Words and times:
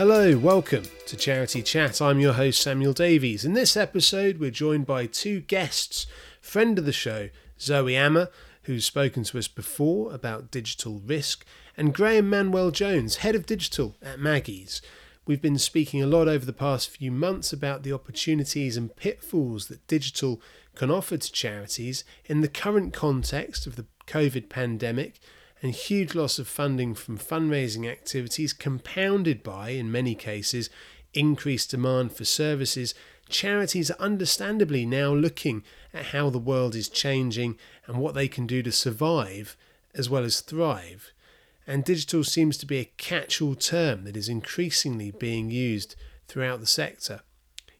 Hello, 0.00 0.38
welcome 0.38 0.84
to 1.04 1.14
Charity 1.14 1.60
Chat. 1.60 2.00
I'm 2.00 2.20
your 2.20 2.32
host 2.32 2.62
Samuel 2.62 2.94
Davies. 2.94 3.44
In 3.44 3.52
this 3.52 3.76
episode, 3.76 4.38
we're 4.38 4.50
joined 4.50 4.86
by 4.86 5.04
two 5.04 5.40
guests, 5.40 6.06
friend 6.40 6.78
of 6.78 6.86
the 6.86 6.90
show, 6.90 7.28
Zoe 7.60 7.96
Amar, 7.96 8.30
who's 8.62 8.86
spoken 8.86 9.24
to 9.24 9.36
us 9.38 9.46
before 9.46 10.10
about 10.14 10.50
digital 10.50 11.02
risk, 11.04 11.44
and 11.76 11.92
Graham 11.92 12.30
Manuel 12.30 12.70
Jones, 12.70 13.16
head 13.16 13.34
of 13.34 13.44
digital 13.44 13.94
at 14.00 14.18
Maggie's. 14.18 14.80
We've 15.26 15.42
been 15.42 15.58
speaking 15.58 16.02
a 16.02 16.06
lot 16.06 16.28
over 16.28 16.46
the 16.46 16.54
past 16.54 16.88
few 16.88 17.10
months 17.12 17.52
about 17.52 17.82
the 17.82 17.92
opportunities 17.92 18.78
and 18.78 18.96
pitfalls 18.96 19.66
that 19.66 19.86
digital 19.86 20.40
can 20.74 20.90
offer 20.90 21.18
to 21.18 21.30
charities 21.30 22.04
in 22.24 22.40
the 22.40 22.48
current 22.48 22.94
context 22.94 23.66
of 23.66 23.76
the 23.76 23.84
COVID 24.06 24.48
pandemic 24.48 25.20
and 25.62 25.72
huge 25.72 26.14
loss 26.14 26.38
of 26.38 26.48
funding 26.48 26.94
from 26.94 27.18
fundraising 27.18 27.90
activities, 27.90 28.52
compounded 28.52 29.42
by, 29.42 29.70
in 29.70 29.92
many 29.92 30.14
cases, 30.14 30.70
increased 31.12 31.70
demand 31.70 32.12
for 32.12 32.24
services, 32.24 32.94
charities 33.28 33.90
are 33.90 34.00
understandably 34.00 34.86
now 34.86 35.12
looking 35.12 35.62
at 35.92 36.06
how 36.06 36.30
the 36.30 36.38
world 36.38 36.74
is 36.74 36.88
changing 36.88 37.58
and 37.86 37.98
what 37.98 38.14
they 38.14 38.28
can 38.28 38.46
do 38.46 38.62
to 38.62 38.72
survive 38.72 39.56
as 39.94 40.08
well 40.08 40.24
as 40.24 40.40
thrive. 40.40 41.12
And 41.66 41.84
digital 41.84 42.24
seems 42.24 42.56
to 42.58 42.66
be 42.66 42.78
a 42.78 42.90
catch 42.96 43.40
all 43.40 43.54
term 43.54 44.04
that 44.04 44.16
is 44.16 44.28
increasingly 44.28 45.10
being 45.10 45.50
used 45.50 45.94
throughout 46.26 46.60
the 46.60 46.66
sector. 46.66 47.20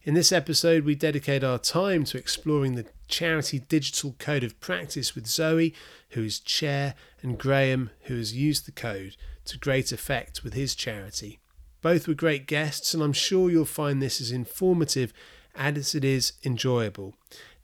In 0.02 0.14
this 0.14 0.32
episode, 0.32 0.84
we 0.84 0.94
dedicate 0.94 1.44
our 1.44 1.58
time 1.58 2.04
to 2.04 2.16
exploring 2.16 2.74
the 2.74 2.86
charity 3.06 3.58
digital 3.58 4.16
code 4.18 4.42
of 4.42 4.58
practice 4.58 5.14
with 5.14 5.26
Zoe, 5.26 5.74
who 6.10 6.24
is 6.24 6.40
chair, 6.40 6.94
and 7.20 7.36
Graham, 7.36 7.90
who 8.04 8.16
has 8.16 8.34
used 8.34 8.64
the 8.64 8.72
code 8.72 9.16
to 9.44 9.58
great 9.58 9.92
effect 9.92 10.42
with 10.42 10.54
his 10.54 10.74
charity. 10.74 11.38
Both 11.82 12.08
were 12.08 12.14
great 12.14 12.46
guests, 12.46 12.94
and 12.94 13.02
I'm 13.02 13.12
sure 13.12 13.50
you'll 13.50 13.66
find 13.66 14.00
this 14.00 14.22
as 14.22 14.32
informative 14.32 15.12
as 15.54 15.94
it 15.94 16.04
is 16.04 16.32
enjoyable. 16.46 17.14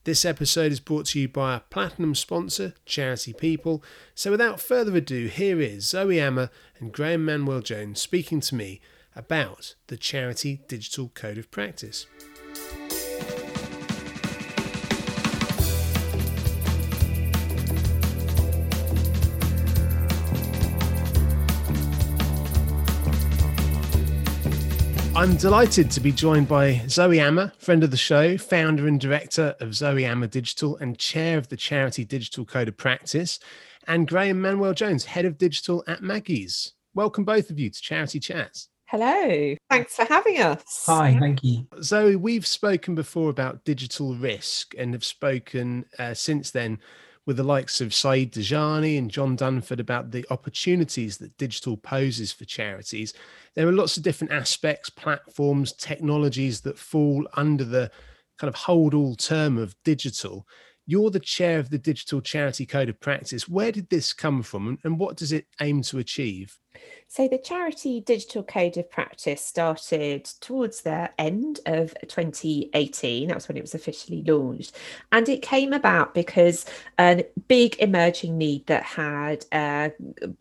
This 0.05 0.27
episode 0.27 0.73
is 0.73 0.78
brought 0.78 1.06
to 1.06 1.21
you 1.21 1.28
by 1.28 1.55
our 1.55 1.61
platinum 1.71 2.15
sponsor, 2.15 2.75
Charity 2.84 3.33
People. 3.33 3.83
So 4.15 4.31
without 4.31 4.61
further 4.61 4.95
ado, 4.95 5.28
here 5.28 5.59
is 5.59 5.89
Zoe 5.89 6.19
Amar 6.19 6.50
and 6.78 6.93
Graham 6.93 7.25
Manuel 7.25 7.62
Jones 7.62 8.03
speaking 8.03 8.41
to 8.41 8.55
me 8.55 8.83
about 9.17 9.75
the 9.86 9.97
Charity 9.97 10.61
Digital 10.69 11.09
Code 11.09 11.39
of 11.39 11.50
Practice. 11.50 12.06
I'm 25.17 25.34
delighted 25.39 25.91
to 25.92 26.00
be 26.00 26.12
joined 26.12 26.47
by 26.47 26.83
Zoe 26.89 27.19
Amar, 27.19 27.50
friend 27.56 27.83
of 27.83 27.91
the 27.91 27.97
show, 27.97 28.37
founder 28.37 28.87
and 28.87 29.00
director 29.00 29.56
of 29.61 29.75
Zoe 29.75 30.05
Amar 30.05 30.28
Digital 30.28 30.77
and 30.77 30.98
chair 30.98 31.39
of 31.39 31.48
the 31.48 31.56
charity 31.56 32.05
Digital 32.05 32.44
Code 32.44 32.69
of 32.69 32.77
Practice, 32.77 33.39
and 33.87 34.06
Graham 34.06 34.42
Manuel 34.42 34.75
Jones, 34.75 35.06
head 35.06 35.25
of 35.25 35.39
digital 35.39 35.83
at 35.87 36.03
Maggie's. 36.03 36.75
Welcome 36.92 37.25
both 37.25 37.48
of 37.48 37.59
you 37.59 37.70
to 37.70 37.81
Charity 37.81 38.20
Chats. 38.20 38.69
Hello, 38.89 39.56
thanks 39.69 39.97
for 39.97 40.05
having 40.05 40.41
us. 40.41 40.84
Hi, 40.87 41.19
thank 41.19 41.42
you. 41.42 41.67
Zoe, 41.83 42.15
we've 42.15 42.47
spoken 42.47 42.95
before 42.95 43.31
about 43.31 43.65
digital 43.65 44.15
risk 44.15 44.75
and 44.78 44.93
have 44.93 45.05
spoken 45.05 45.84
uh, 45.98 46.15
since 46.15 46.53
then 46.53 46.78
with 47.27 47.37
the 47.37 47.43
likes 47.43 47.81
of 47.81 47.93
Saeed 47.93 48.33
Dajani 48.33 48.97
and 48.97 49.11
John 49.11 49.37
Dunford 49.37 49.81
about 49.81 50.12
the 50.12 50.25
opportunities 50.31 51.16
that 51.19 51.37
digital 51.37 51.77
poses 51.77 52.31
for 52.31 52.44
charities. 52.44 53.12
There 53.56 53.66
are 53.66 53.72
lots 53.72 53.97
of 53.97 54.05
different 54.05 54.33
aspects, 54.33 54.88
platforms, 54.88 55.72
technologies 55.72 56.61
that 56.61 56.78
fall 56.78 57.27
under 57.34 57.65
the 57.65 57.91
kind 58.38 58.49
of 58.49 58.55
hold 58.55 58.94
all 58.94 59.16
term 59.16 59.59
of 59.59 59.75
digital. 59.82 60.47
You're 60.87 61.11
the 61.11 61.19
chair 61.19 61.59
of 61.59 61.71
the 61.71 61.78
Digital 61.78 62.21
Charity 62.21 62.65
Code 62.65 62.88
of 62.88 63.00
Practice. 63.00 63.49
Where 63.49 63.72
did 63.72 63.91
this 63.91 64.12
come 64.12 64.44
from 64.44 64.78
and 64.84 65.00
what 65.00 65.16
does 65.16 65.32
it 65.32 65.49
aim 65.61 65.82
to 65.82 65.99
achieve? 65.99 66.56
So, 67.09 67.28
the 67.28 67.38
Charity 67.38 68.00
Digital 68.00 68.42
Code 68.42 68.76
of 68.76 68.91
Practice 68.91 69.41
started 69.41 70.25
towards 70.41 70.82
the 70.82 71.10
end 71.19 71.60
of 71.64 71.94
2018. 72.06 73.28
That 73.28 73.34
was 73.34 73.48
when 73.48 73.56
it 73.56 73.62
was 73.62 73.75
officially 73.75 74.22
launched. 74.26 74.76
And 75.12 75.28
it 75.28 75.41
came 75.41 75.72
about 75.72 76.14
because 76.14 76.66
a 76.98 77.25
big 77.47 77.76
emerging 77.78 78.37
need 78.37 78.66
that 78.66 78.82
had 78.82 79.47
uh, 79.53 79.91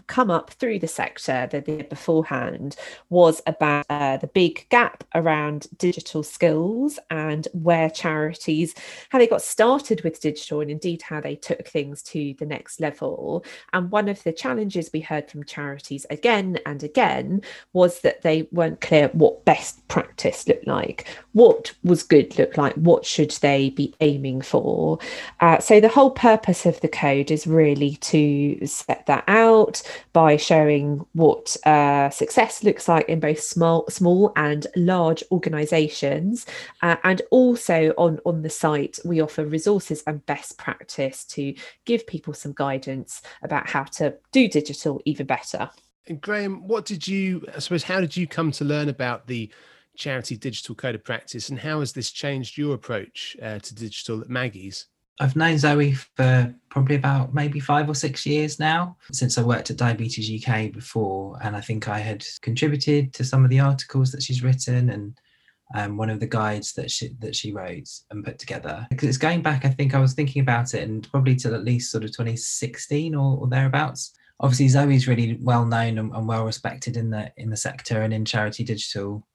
come 0.07 0.31
up 0.31 0.49
through 0.51 0.79
the 0.79 0.87
sector 0.87 1.47
the 1.51 1.61
beforehand 1.83 2.75
was 3.09 3.41
about 3.45 3.85
uh, 3.89 4.17
the 4.17 4.27
big 4.27 4.67
gap 4.69 5.03
around 5.13 5.67
digital 5.77 6.23
skills 6.23 6.99
and 7.11 7.47
where 7.53 7.89
charities, 7.89 8.73
how 9.09 9.19
they 9.19 9.27
got 9.27 9.41
started 9.41 10.03
with 10.03 10.19
digital 10.19 10.61
and 10.61 10.71
indeed 10.71 11.03
how 11.03 11.21
they 11.21 11.35
took 11.35 11.67
things 11.67 12.01
to 12.01 12.33
the 12.39 12.45
next 12.45 12.81
level. 12.81 13.45
And 13.71 13.91
one 13.91 14.09
of 14.09 14.23
the 14.23 14.33
challenges 14.33 14.89
we 14.91 15.01
heard 15.01 15.29
from 15.29 15.43
charities 15.43 16.05
again 16.09 16.24
and 16.27 16.83
again 16.83 17.41
was 17.73 18.01
that 18.01 18.21
they 18.21 18.47
weren't 18.51 18.81
clear 18.81 19.09
what 19.09 19.45
best 19.45 19.85
practice 19.87 20.47
looked 20.47 20.67
like, 20.67 21.07
what 21.33 21.73
was 21.83 22.03
good 22.03 22.37
look 22.37 22.57
like, 22.57 22.73
what 22.75 23.05
should 23.05 23.31
they 23.41 23.69
be 23.69 23.93
aiming 24.01 24.41
for. 24.41 24.99
Uh, 25.39 25.59
so 25.59 25.79
the 25.79 25.89
whole 25.89 26.11
purpose 26.11 26.65
of 26.65 26.79
the 26.81 26.87
code 26.87 27.31
is 27.31 27.47
really 27.47 27.95
to 27.97 28.65
set 28.65 29.05
that 29.05 29.23
out 29.27 29.81
by 30.13 30.37
showing 30.37 31.05
what 31.13 31.55
uh, 31.65 32.09
success 32.09 32.63
looks 32.63 32.87
like 32.87 33.07
in 33.07 33.19
both 33.19 33.39
small, 33.39 33.85
small 33.89 34.31
and 34.35 34.67
large 34.75 35.23
organisations, 35.31 36.45
uh, 36.81 36.95
and 37.03 37.21
also 37.31 37.93
on 37.97 38.19
on 38.25 38.41
the 38.41 38.49
site 38.49 38.99
we 39.05 39.21
offer 39.21 39.45
resources 39.45 40.03
and 40.07 40.25
best 40.25 40.57
practice 40.57 41.23
to 41.25 41.53
give 41.85 42.05
people 42.07 42.33
some 42.33 42.53
guidance 42.53 43.21
about 43.43 43.69
how 43.69 43.83
to 43.83 44.15
do 44.31 44.47
digital 44.47 45.01
even 45.05 45.25
better. 45.25 45.69
And 46.07 46.21
Graham, 46.21 46.67
what 46.67 46.85
did 46.85 47.07
you, 47.07 47.45
I 47.55 47.59
suppose, 47.59 47.83
how 47.83 47.99
did 47.99 48.15
you 48.15 48.27
come 48.27 48.51
to 48.53 48.65
learn 48.65 48.89
about 48.89 49.27
the 49.27 49.49
Charity 49.95 50.37
Digital 50.37 50.75
Code 50.75 50.95
of 50.95 51.03
Practice 51.03 51.49
and 51.49 51.59
how 51.59 51.79
has 51.79 51.93
this 51.93 52.11
changed 52.11 52.57
your 52.57 52.75
approach 52.75 53.35
uh, 53.41 53.59
to 53.59 53.75
digital 53.75 54.21
at 54.21 54.29
Maggie's? 54.29 54.87
I've 55.19 55.37
known 55.37 55.57
Zoe 55.57 55.93
for 55.93 56.53
probably 56.69 56.97
about 56.97 57.33
maybe 57.33 57.61
five 57.61 57.89
or 57.89 57.95
six 57.95 58.25
years 58.25 58.59
now, 58.59 58.97
since 59.13 59.37
I 59.37 59.43
worked 59.43 59.71
at 59.71 59.77
Diabetes 59.77 60.45
UK 60.45 60.73
before. 60.73 61.39
And 61.41 61.55
I 61.55 61.61
think 61.61 61.87
I 61.87 61.99
had 61.99 62.25
contributed 62.41 63.13
to 63.13 63.23
some 63.23 63.45
of 63.45 63.49
the 63.49 63.61
articles 63.61 64.11
that 64.11 64.21
she's 64.21 64.43
written 64.43 64.89
and 64.89 65.17
um, 65.73 65.95
one 65.97 66.09
of 66.09 66.19
the 66.19 66.27
guides 66.27 66.73
that 66.73 66.91
she 66.91 67.15
that 67.19 67.35
she 67.35 67.53
wrote 67.53 67.89
and 68.11 68.25
put 68.25 68.37
together. 68.37 68.85
Because 68.89 69.07
it's 69.07 69.17
going 69.17 69.41
back, 69.41 69.63
I 69.63 69.69
think 69.69 69.95
I 69.95 69.99
was 69.99 70.13
thinking 70.13 70.41
about 70.41 70.73
it, 70.73 70.83
and 70.83 71.09
probably 71.09 71.35
till 71.35 71.55
at 71.55 71.63
least 71.63 71.91
sort 71.91 72.03
of 72.03 72.11
2016 72.11 73.15
or, 73.15 73.37
or 73.39 73.47
thereabouts 73.47 74.11
obviously 74.39 74.67
Zoe's 74.67 75.07
really 75.07 75.37
well 75.41 75.65
known 75.65 75.97
and, 75.97 76.13
and, 76.13 76.27
well 76.27 76.45
respected 76.45 76.97
in 76.97 77.09
the 77.09 77.31
in 77.37 77.49
the 77.49 77.57
sector 77.57 78.01
and 78.01 78.13
in 78.13 78.25
charity 78.25 78.63
digital 78.63 79.25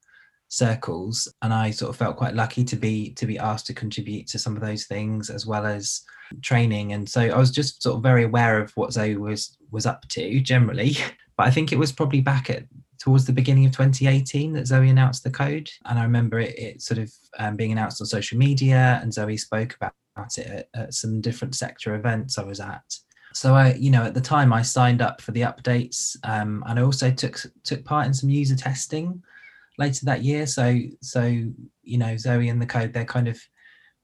circles. 0.48 1.32
And 1.42 1.52
I 1.52 1.70
sort 1.70 1.90
of 1.90 1.96
felt 1.96 2.16
quite 2.16 2.34
lucky 2.34 2.64
to 2.64 2.76
be 2.76 3.12
to 3.14 3.26
be 3.26 3.38
asked 3.38 3.66
to 3.66 3.74
contribute 3.74 4.26
to 4.28 4.38
some 4.38 4.56
of 4.56 4.62
those 4.62 4.86
things 4.86 5.30
as 5.30 5.46
well 5.46 5.66
as 5.66 6.02
training. 6.42 6.92
And 6.92 7.08
so 7.08 7.22
I 7.22 7.38
was 7.38 7.50
just 7.50 7.82
sort 7.82 7.96
of 7.96 8.02
very 8.02 8.24
aware 8.24 8.60
of 8.60 8.72
what 8.72 8.92
Zoe 8.92 9.16
was 9.16 9.56
was 9.70 9.86
up 9.86 10.06
to 10.08 10.40
generally. 10.40 10.96
But 11.36 11.46
I 11.46 11.52
think 11.52 11.72
it 11.72 11.78
was 11.78 11.90
probably 11.90 12.20
back 12.20 12.50
at 12.50 12.64
towards 12.98 13.24
the 13.24 13.32
beginning 13.32 13.64
of 13.64 13.72
2018 13.72 14.52
that 14.52 14.66
Zoe 14.66 14.90
announced 14.90 15.24
the 15.24 15.30
code. 15.30 15.70
And 15.86 15.98
I 15.98 16.02
remember 16.02 16.38
it, 16.38 16.58
it 16.58 16.82
sort 16.82 16.98
of 16.98 17.10
um, 17.38 17.56
being 17.56 17.72
announced 17.72 17.98
on 18.02 18.06
social 18.06 18.36
media 18.36 19.00
and 19.02 19.10
Zoe 19.10 19.38
spoke 19.38 19.74
about 19.74 19.94
it 20.36 20.46
at, 20.46 20.68
at 20.74 20.92
some 20.92 21.22
different 21.22 21.54
sector 21.54 21.94
events 21.94 22.36
I 22.36 22.44
was 22.44 22.60
at 22.60 22.84
so 23.32 23.54
I, 23.54 23.74
you 23.74 23.90
know, 23.90 24.04
at 24.04 24.14
the 24.14 24.20
time 24.20 24.52
I 24.52 24.62
signed 24.62 25.02
up 25.02 25.20
for 25.20 25.32
the 25.32 25.42
updates, 25.42 26.16
um, 26.24 26.64
and 26.66 26.78
I 26.78 26.82
also 26.82 27.10
took 27.10 27.40
took 27.62 27.84
part 27.84 28.06
in 28.06 28.14
some 28.14 28.30
user 28.30 28.56
testing 28.56 29.22
later 29.78 30.04
that 30.06 30.24
year. 30.24 30.46
So, 30.46 30.78
so 31.00 31.22
you 31.22 31.98
know, 31.98 32.16
Zoe 32.16 32.48
and 32.48 32.60
the 32.60 32.66
code, 32.66 32.92
they're 32.92 33.04
kind 33.04 33.28
of 33.28 33.40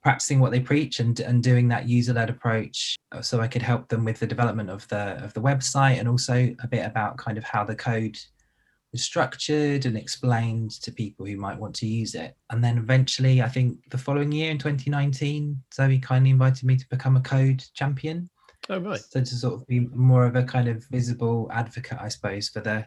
practicing 0.02 0.38
what 0.38 0.52
they 0.52 0.60
preach 0.60 1.00
and 1.00 1.18
and 1.20 1.42
doing 1.42 1.68
that 1.68 1.88
user 1.88 2.12
led 2.12 2.30
approach, 2.30 2.96
uh, 3.12 3.22
so 3.22 3.40
I 3.40 3.48
could 3.48 3.62
help 3.62 3.88
them 3.88 4.04
with 4.04 4.20
the 4.20 4.26
development 4.26 4.70
of 4.70 4.86
the 4.88 5.22
of 5.24 5.34
the 5.34 5.42
website 5.42 5.98
and 5.98 6.08
also 6.08 6.54
a 6.62 6.68
bit 6.68 6.86
about 6.86 7.16
kind 7.16 7.36
of 7.36 7.44
how 7.44 7.64
the 7.64 7.74
code 7.74 8.16
was 8.92 9.02
structured 9.02 9.86
and 9.86 9.96
explained 9.96 10.70
to 10.70 10.92
people 10.92 11.26
who 11.26 11.36
might 11.36 11.58
want 11.58 11.74
to 11.74 11.86
use 11.86 12.14
it. 12.14 12.36
And 12.50 12.62
then 12.62 12.78
eventually, 12.78 13.42
I 13.42 13.48
think 13.48 13.78
the 13.90 13.98
following 13.98 14.30
year 14.30 14.50
in 14.50 14.58
2019, 14.58 15.62
Zoe 15.74 15.98
kindly 15.98 16.30
invited 16.30 16.64
me 16.64 16.76
to 16.76 16.88
become 16.88 17.16
a 17.16 17.20
code 17.20 17.64
champion. 17.74 18.30
Oh 18.68 18.80
right. 18.80 19.00
So 19.00 19.20
to 19.20 19.26
sort 19.26 19.54
of 19.54 19.66
be 19.66 19.80
more 19.80 20.24
of 20.24 20.36
a 20.36 20.42
kind 20.42 20.68
of 20.68 20.84
visible 20.86 21.48
advocate, 21.52 21.98
I 22.00 22.08
suppose, 22.08 22.48
for 22.48 22.60
the 22.60 22.86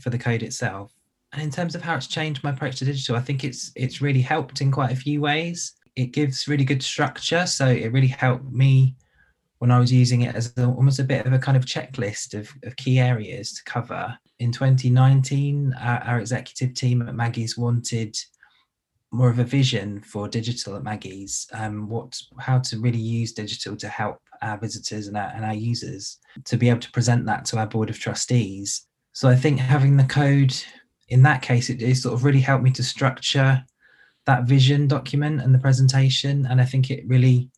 for 0.00 0.10
the 0.10 0.18
code 0.18 0.42
itself. 0.42 0.92
And 1.32 1.42
in 1.42 1.50
terms 1.50 1.74
of 1.74 1.82
how 1.82 1.96
it's 1.96 2.06
changed 2.06 2.42
my 2.42 2.50
approach 2.50 2.76
to 2.76 2.84
digital, 2.84 3.16
I 3.16 3.20
think 3.20 3.44
it's 3.44 3.72
it's 3.76 4.02
really 4.02 4.20
helped 4.20 4.60
in 4.60 4.70
quite 4.70 4.92
a 4.92 4.96
few 4.96 5.20
ways. 5.20 5.74
It 5.96 6.12
gives 6.12 6.48
really 6.48 6.64
good 6.64 6.82
structure, 6.82 7.46
so 7.46 7.66
it 7.66 7.92
really 7.92 8.08
helped 8.08 8.52
me 8.52 8.94
when 9.58 9.70
I 9.70 9.78
was 9.78 9.92
using 9.92 10.22
it 10.22 10.34
as 10.34 10.54
a, 10.56 10.64
almost 10.64 10.98
a 11.00 11.04
bit 11.04 11.26
of 11.26 11.34
a 11.34 11.38
kind 11.38 11.56
of 11.56 11.66
checklist 11.66 12.32
of, 12.32 12.50
of 12.64 12.76
key 12.76 12.98
areas 12.98 13.52
to 13.52 13.64
cover. 13.64 14.16
in 14.38 14.50
2019, 14.50 15.74
our, 15.78 15.98
our 15.98 16.18
executive 16.18 16.72
team 16.72 17.06
at 17.06 17.14
Maggie's 17.14 17.58
wanted 17.58 18.16
more 19.12 19.28
of 19.28 19.38
a 19.38 19.44
vision 19.44 20.00
for 20.00 20.28
digital 20.28 20.76
at 20.76 20.82
Maggie's, 20.82 21.46
um, 21.52 21.88
what 21.90 22.18
how 22.38 22.58
to 22.58 22.78
really 22.78 22.98
use 22.98 23.32
digital 23.32 23.76
to 23.76 23.88
help 23.88 24.20
our 24.42 24.58
visitors 24.58 25.06
and 25.06 25.16
our, 25.16 25.30
and 25.34 25.44
our 25.44 25.54
users 25.54 26.18
to 26.44 26.56
be 26.56 26.68
able 26.68 26.80
to 26.80 26.90
present 26.92 27.26
that 27.26 27.44
to 27.46 27.58
our 27.58 27.66
board 27.66 27.90
of 27.90 27.98
trustees. 27.98 28.86
So 29.12 29.28
I 29.28 29.36
think 29.36 29.58
having 29.58 29.96
the 29.96 30.04
code 30.04 30.54
in 31.08 31.22
that 31.22 31.42
case, 31.42 31.68
it, 31.68 31.82
it 31.82 31.96
sort 31.96 32.14
of 32.14 32.24
really 32.24 32.40
helped 32.40 32.64
me 32.64 32.70
to 32.70 32.82
structure 32.82 33.64
that 34.26 34.44
vision 34.44 34.86
document 34.86 35.40
and 35.40 35.54
the 35.54 35.58
presentation, 35.58 36.46
and 36.46 36.60
I 36.60 36.64
think 36.64 36.90
it 36.90 37.04
really, 37.06 37.50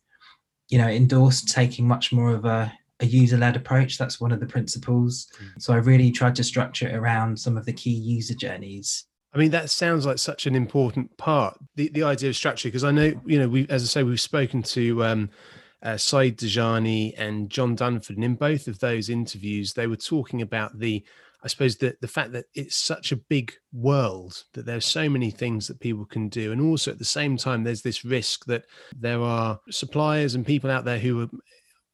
you 0.69 0.77
know, 0.77 0.87
endorsed 0.87 1.49
taking 1.49 1.87
much 1.87 2.11
more 2.11 2.31
of 2.31 2.45
a 2.45 2.73
a 2.99 3.05
user-led 3.05 3.55
approach 3.55 3.97
that's 3.97 4.21
one 4.21 4.31
of 4.31 4.39
the 4.39 4.45
principles 4.45 5.27
mm. 5.41 5.61
so 5.61 5.73
i 5.73 5.77
really 5.77 6.11
tried 6.11 6.35
to 6.35 6.43
structure 6.43 6.87
it 6.87 6.93
around 6.93 7.37
some 7.37 7.57
of 7.57 7.65
the 7.65 7.73
key 7.73 7.89
user 7.89 8.35
journeys 8.35 9.05
I 9.33 9.39
mean, 9.39 9.49
that 9.49 9.71
sounds 9.71 10.05
like 10.05 10.19
such 10.19 10.45
an 10.45 10.55
important 10.55 11.17
part, 11.17 11.57
the, 11.75 11.89
the 11.89 12.03
idea 12.03 12.29
of 12.29 12.35
structure, 12.35 12.67
because 12.67 12.83
I 12.83 12.91
know, 12.91 13.19
you 13.25 13.39
know, 13.39 13.49
we, 13.49 13.65
as 13.67 13.81
I 13.81 13.87
say, 13.87 14.03
we've 14.03 14.21
spoken 14.21 14.61
to 14.61 15.03
um, 15.03 15.29
uh, 15.83 15.97
Saeed 15.97 16.37
Dajani 16.37 17.13
and 17.17 17.49
John 17.49 17.75
Dunford, 17.75 18.15
and 18.15 18.23
in 18.23 18.35
both 18.35 18.67
of 18.67 18.79
those 18.79 19.09
interviews, 19.09 19.73
they 19.73 19.87
were 19.87 19.97
talking 19.97 20.41
about 20.41 20.79
the, 20.79 21.03
I 21.43 21.47
suppose, 21.47 21.75
the, 21.75 21.95
the 21.99 22.07
fact 22.07 22.31
that 22.31 22.45
it's 22.55 22.75
such 22.75 23.11
a 23.11 23.17
big 23.17 23.53
world, 23.73 24.43
that 24.53 24.65
there's 24.65 24.85
so 24.85 25.09
many 25.09 25.29
things 25.29 25.67
that 25.67 25.81
people 25.81 26.05
can 26.05 26.29
do. 26.29 26.53
And 26.53 26.61
also 26.61 26.91
at 26.91 26.99
the 26.99 27.05
same 27.05 27.35
time, 27.35 27.63
there's 27.63 27.81
this 27.81 28.05
risk 28.05 28.45
that 28.45 28.63
there 28.97 29.21
are 29.21 29.59
suppliers 29.69 30.35
and 30.35 30.45
people 30.45 30.71
out 30.71 30.85
there 30.85 30.99
who 30.99 31.21
are 31.21 31.29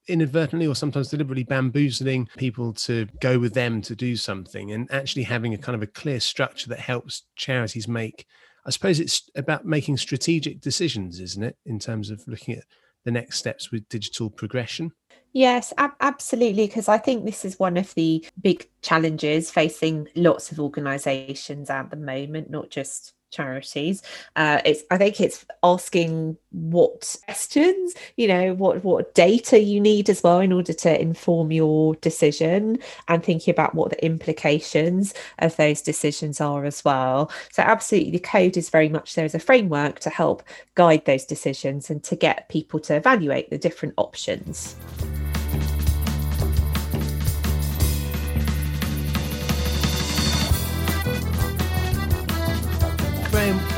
inadvertently 0.08 0.68
or 0.68 0.76
sometimes 0.76 1.10
deliberately 1.10 1.44
bamboozling 1.44 2.28
people 2.38 2.74
to 2.74 3.08
go 3.22 3.40
with 3.40 3.54
them 3.54 3.82
to 3.82 3.96
do 3.96 4.16
something 4.16 4.72
and 4.72 4.92
actually 4.92 5.24
having 5.24 5.54
a 5.54 5.58
kind 5.58 5.76
of 5.76 5.84
a 5.84 5.88
clear 5.88 6.20
structure 6.20 6.68
that 6.68 6.80
helps 6.80 7.24
charities 7.36 7.88
make 7.88 8.26
i 8.66 8.72
suppose 8.72 9.00
it's 9.00 9.30
about 9.36 9.66
making 9.66 9.96
strategic 9.96 10.60
decisions 10.62 11.20
isn't 11.20 11.44
it 11.44 11.58
in 11.68 11.78
terms 11.78 12.10
of 12.10 12.24
looking 12.28 12.56
at 12.56 12.64
the 13.10 13.20
next 13.20 13.40
steps 13.40 13.72
with 13.72 13.90
digital 13.90 14.30
progression 14.30 14.92
Yes, 15.32 15.74
ab- 15.78 15.96
absolutely. 16.02 16.66
Because 16.66 16.88
I 16.88 16.98
think 16.98 17.24
this 17.24 17.46
is 17.46 17.60
one 17.60 17.78
of 17.78 17.94
the 17.94 18.26
big 18.42 18.68
challenges 18.82 19.52
facing 19.52 20.08
lots 20.16 20.52
of 20.52 20.60
organisations 20.60 21.70
at 21.70 21.92
the 21.92 21.98
moment, 21.98 22.50
not 22.50 22.72
just 22.72 23.14
charities. 23.32 24.02
Uh, 24.36 24.62
it's 24.66 24.84
i 24.92 24.98
think 24.98 25.20
it's 25.22 25.46
asking 25.64 26.38
what 26.52 27.16
questions 27.26 27.94
you 28.18 28.28
know 28.28 28.54
what 28.56 28.84
what 28.84 29.14
data 29.14 29.60
you 29.60 29.80
need 29.80 30.10
as 30.10 30.24
well 30.24 30.40
in 30.40 30.52
order 30.52 30.74
to 30.74 31.02
inform 31.02 31.52
your 31.52 31.96
decision 31.96 32.78
and 33.08 33.24
thinking 33.24 33.52
about 33.52 33.76
what 33.76 33.92
the 33.92 34.06
implications 34.06 35.14
of 35.40 35.56
those 35.58 35.82
decisions 35.82 36.42
are 36.42 36.66
as 36.66 36.84
well. 36.84 37.32
So 37.52 37.64
absolutely 37.64 38.12
the 38.12 38.20
code 38.20 38.58
is 38.58 38.70
very 38.70 38.90
much 38.90 39.16
there 39.16 39.26
as 39.26 39.36
a 39.36 39.40
framework 39.40 40.00
to 40.02 40.10
help 40.10 40.44
guide 40.76 41.06
those 41.06 41.26
decisions 41.26 41.90
and 41.90 42.04
to 42.04 42.16
get 42.16 42.50
people 42.50 42.80
to 42.82 42.96
evaluate 42.96 43.50
the 43.50 43.58
different 43.58 43.94
options 43.98 44.76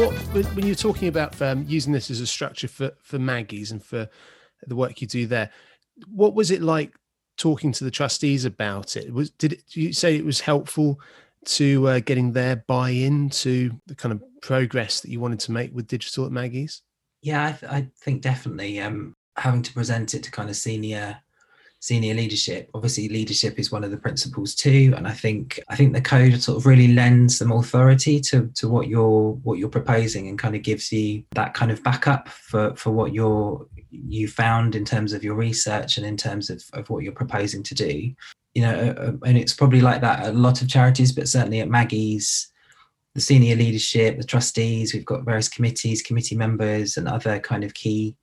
what 0.01 0.13
when 0.55 0.65
you're 0.65 0.75
talking 0.75 1.07
about 1.07 1.39
um, 1.43 1.63
using 1.67 1.93
this 1.93 2.09
as 2.09 2.21
a 2.21 2.27
structure 2.27 2.67
for 2.67 2.91
for 3.03 3.19
Maggie's 3.19 3.71
and 3.71 3.83
for 3.83 4.09
the 4.65 4.75
work 4.75 4.99
you 4.99 5.07
do 5.07 5.27
there, 5.27 5.51
what 6.07 6.33
was 6.33 6.49
it 6.49 6.63
like 6.63 6.93
talking 7.37 7.71
to 7.71 7.83
the 7.83 7.91
trustees 7.91 8.45
about 8.45 8.97
it? 8.97 9.13
Was 9.13 9.29
did, 9.29 9.53
it, 9.53 9.63
you 9.75 9.93
say 9.93 10.15
it 10.15 10.25
was 10.25 10.41
helpful 10.41 10.99
to 11.45 11.87
uh, 11.87 11.99
getting 11.99 12.31
their 12.31 12.57
buy-in 12.67 13.29
to 13.29 13.71
the 13.85 13.95
kind 13.95 14.11
of 14.11 14.23
progress 14.41 15.01
that 15.01 15.11
you 15.11 15.19
wanted 15.19 15.39
to 15.41 15.51
make 15.51 15.73
with 15.73 15.87
digital 15.87 16.25
at 16.25 16.31
Maggie's? 16.31 16.81
Yeah, 17.21 17.45
I, 17.45 17.51
th- 17.51 17.71
I 17.71 17.87
think 17.99 18.23
definitely 18.23 18.79
um, 18.79 19.13
having 19.37 19.61
to 19.61 19.73
present 19.73 20.15
it 20.15 20.23
to 20.23 20.31
kind 20.31 20.49
of 20.49 20.55
senior 20.55 21.17
senior 21.81 22.13
leadership. 22.13 22.69
Obviously 22.75 23.09
leadership 23.09 23.59
is 23.59 23.71
one 23.71 23.83
of 23.83 23.89
the 23.91 23.97
principles 23.97 24.55
too 24.55 24.93
and 24.95 25.07
i 25.07 25.11
think 25.11 25.59
i 25.67 25.75
think 25.75 25.93
the 25.93 26.01
code 26.01 26.41
sort 26.41 26.57
of 26.57 26.65
really 26.65 26.89
lends 26.89 27.37
some 27.37 27.51
authority 27.51 28.19
to 28.19 28.47
to 28.53 28.69
what 28.69 28.87
you're 28.87 29.31
what 29.43 29.57
you're 29.57 29.67
proposing 29.67 30.27
and 30.27 30.37
kind 30.37 30.55
of 30.55 30.61
gives 30.61 30.91
you 30.91 31.23
that 31.31 31.53
kind 31.53 31.71
of 31.71 31.83
backup 31.83 32.29
for 32.29 32.75
for 32.75 32.91
what 32.91 33.13
you're 33.13 33.67
you 33.89 34.27
found 34.27 34.75
in 34.75 34.85
terms 34.85 35.11
of 35.11 35.23
your 35.23 35.33
research 35.35 35.97
and 35.97 36.05
in 36.05 36.15
terms 36.15 36.49
of, 36.49 36.63
of 36.73 36.89
what 36.89 37.03
you're 37.03 37.11
proposing 37.11 37.61
to 37.63 37.75
do. 37.75 38.13
You 38.53 38.61
know 38.61 38.73
uh, 38.73 39.01
uh, 39.01 39.11
and 39.25 39.37
it's 39.37 39.53
probably 39.53 39.81
like 39.81 40.01
that 40.01 40.19
at 40.19 40.29
a 40.29 40.37
lot 40.37 40.61
of 40.61 40.69
charities 40.69 41.11
but 41.11 41.27
certainly 41.27 41.61
at 41.61 41.69
maggie's 41.69 42.51
the 43.15 43.21
senior 43.21 43.55
leadership 43.55 44.17
the 44.17 44.23
trustees 44.23 44.93
we've 44.93 45.05
got 45.05 45.25
various 45.25 45.49
committees 45.49 46.01
committee 46.01 46.35
members 46.35 46.97
and 46.97 47.07
other 47.07 47.39
kind 47.39 47.63
of 47.63 47.73
key 47.73 48.15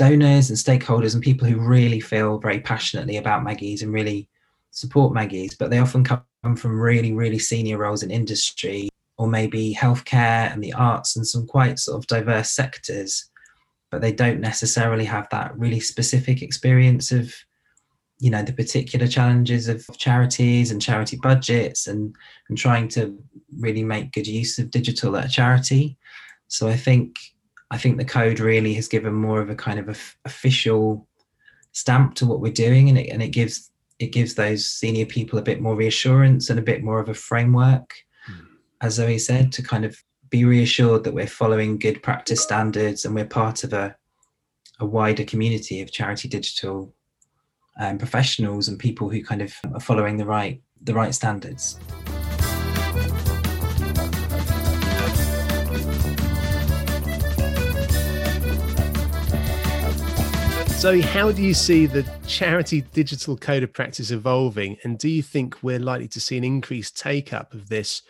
donors 0.00 0.48
and 0.48 0.58
stakeholders 0.58 1.12
and 1.12 1.22
people 1.22 1.46
who 1.46 1.60
really 1.60 2.00
feel 2.00 2.38
very 2.38 2.58
passionately 2.58 3.18
about 3.18 3.44
Maggie's 3.44 3.82
and 3.82 3.92
really 3.92 4.26
support 4.70 5.12
Maggie's, 5.12 5.54
but 5.54 5.68
they 5.68 5.78
often 5.78 6.02
come 6.02 6.56
from 6.56 6.80
really, 6.80 7.12
really 7.12 7.38
senior 7.38 7.76
roles 7.76 8.02
in 8.02 8.10
industry 8.10 8.88
or 9.18 9.28
maybe 9.28 9.76
healthcare 9.78 10.50
and 10.50 10.64
the 10.64 10.72
arts 10.72 11.16
and 11.16 11.26
some 11.26 11.46
quite 11.46 11.78
sort 11.78 11.98
of 11.98 12.06
diverse 12.06 12.50
sectors, 12.50 13.28
but 13.90 14.00
they 14.00 14.10
don't 14.10 14.40
necessarily 14.40 15.04
have 15.04 15.28
that 15.32 15.54
really 15.58 15.80
specific 15.80 16.40
experience 16.40 17.12
of 17.12 17.34
you 18.20 18.30
know 18.30 18.42
the 18.42 18.52
particular 18.54 19.06
challenges 19.06 19.68
of 19.68 19.86
charities 19.98 20.70
and 20.70 20.80
charity 20.80 21.18
budgets 21.22 21.86
and 21.86 22.14
and 22.48 22.56
trying 22.56 22.88
to 22.88 23.18
really 23.58 23.82
make 23.82 24.12
good 24.12 24.26
use 24.26 24.58
of 24.58 24.70
digital 24.70 25.16
at 25.16 25.26
a 25.26 25.28
charity. 25.28 25.98
So 26.48 26.68
i 26.68 26.76
think 26.76 27.16
I 27.70 27.78
think 27.78 27.96
the 27.96 28.04
code 28.04 28.40
really 28.40 28.74
has 28.74 28.88
given 28.88 29.14
more 29.14 29.40
of 29.40 29.50
a 29.50 29.54
kind 29.54 29.78
of 29.78 29.88
a 29.88 29.92
f- 29.92 30.16
official 30.24 31.06
stamp 31.72 32.14
to 32.16 32.26
what 32.26 32.40
we're 32.40 32.52
doing, 32.52 32.88
and 32.88 32.98
it 32.98 33.08
and 33.10 33.22
it 33.22 33.28
gives 33.28 33.70
it 33.98 34.12
gives 34.12 34.34
those 34.34 34.66
senior 34.66 35.06
people 35.06 35.38
a 35.38 35.42
bit 35.42 35.60
more 35.60 35.76
reassurance 35.76 36.50
and 36.50 36.58
a 36.58 36.62
bit 36.62 36.82
more 36.82 37.00
of 37.00 37.08
a 37.08 37.14
framework, 37.14 37.94
mm. 38.30 38.46
as 38.80 38.94
Zoe 38.94 39.18
said, 39.18 39.52
to 39.52 39.62
kind 39.62 39.84
of 39.84 39.96
be 40.30 40.44
reassured 40.44 41.04
that 41.04 41.12
we're 41.12 41.26
following 41.26 41.78
good 41.78 42.02
practice 42.02 42.42
standards 42.42 43.04
and 43.04 43.14
we're 43.14 43.26
part 43.26 43.64
of 43.64 43.72
a 43.72 43.94
a 44.80 44.86
wider 44.86 45.24
community 45.24 45.82
of 45.82 45.92
charity 45.92 46.26
digital 46.26 46.94
um, 47.78 47.98
professionals 47.98 48.68
and 48.68 48.78
people 48.78 49.08
who 49.10 49.22
kind 49.22 49.42
of 49.42 49.54
are 49.74 49.80
following 49.80 50.16
the 50.16 50.26
right 50.26 50.60
the 50.82 50.94
right 50.94 51.14
standards. 51.14 51.78
So, 60.80 60.98
how 61.02 61.30
do 61.30 61.42
you 61.42 61.52
see 61.52 61.84
the 61.84 62.08
charity 62.26 62.80
digital 62.80 63.36
code 63.36 63.62
of 63.62 63.70
practice 63.70 64.10
evolving? 64.12 64.78
And 64.82 64.98
do 64.98 65.10
you 65.10 65.22
think 65.22 65.62
we're 65.62 65.78
likely 65.78 66.08
to 66.08 66.20
see 66.20 66.38
an 66.38 66.42
increased 66.42 66.96
take 66.96 67.34
up 67.34 67.52
of 67.52 67.68
this 67.68 68.00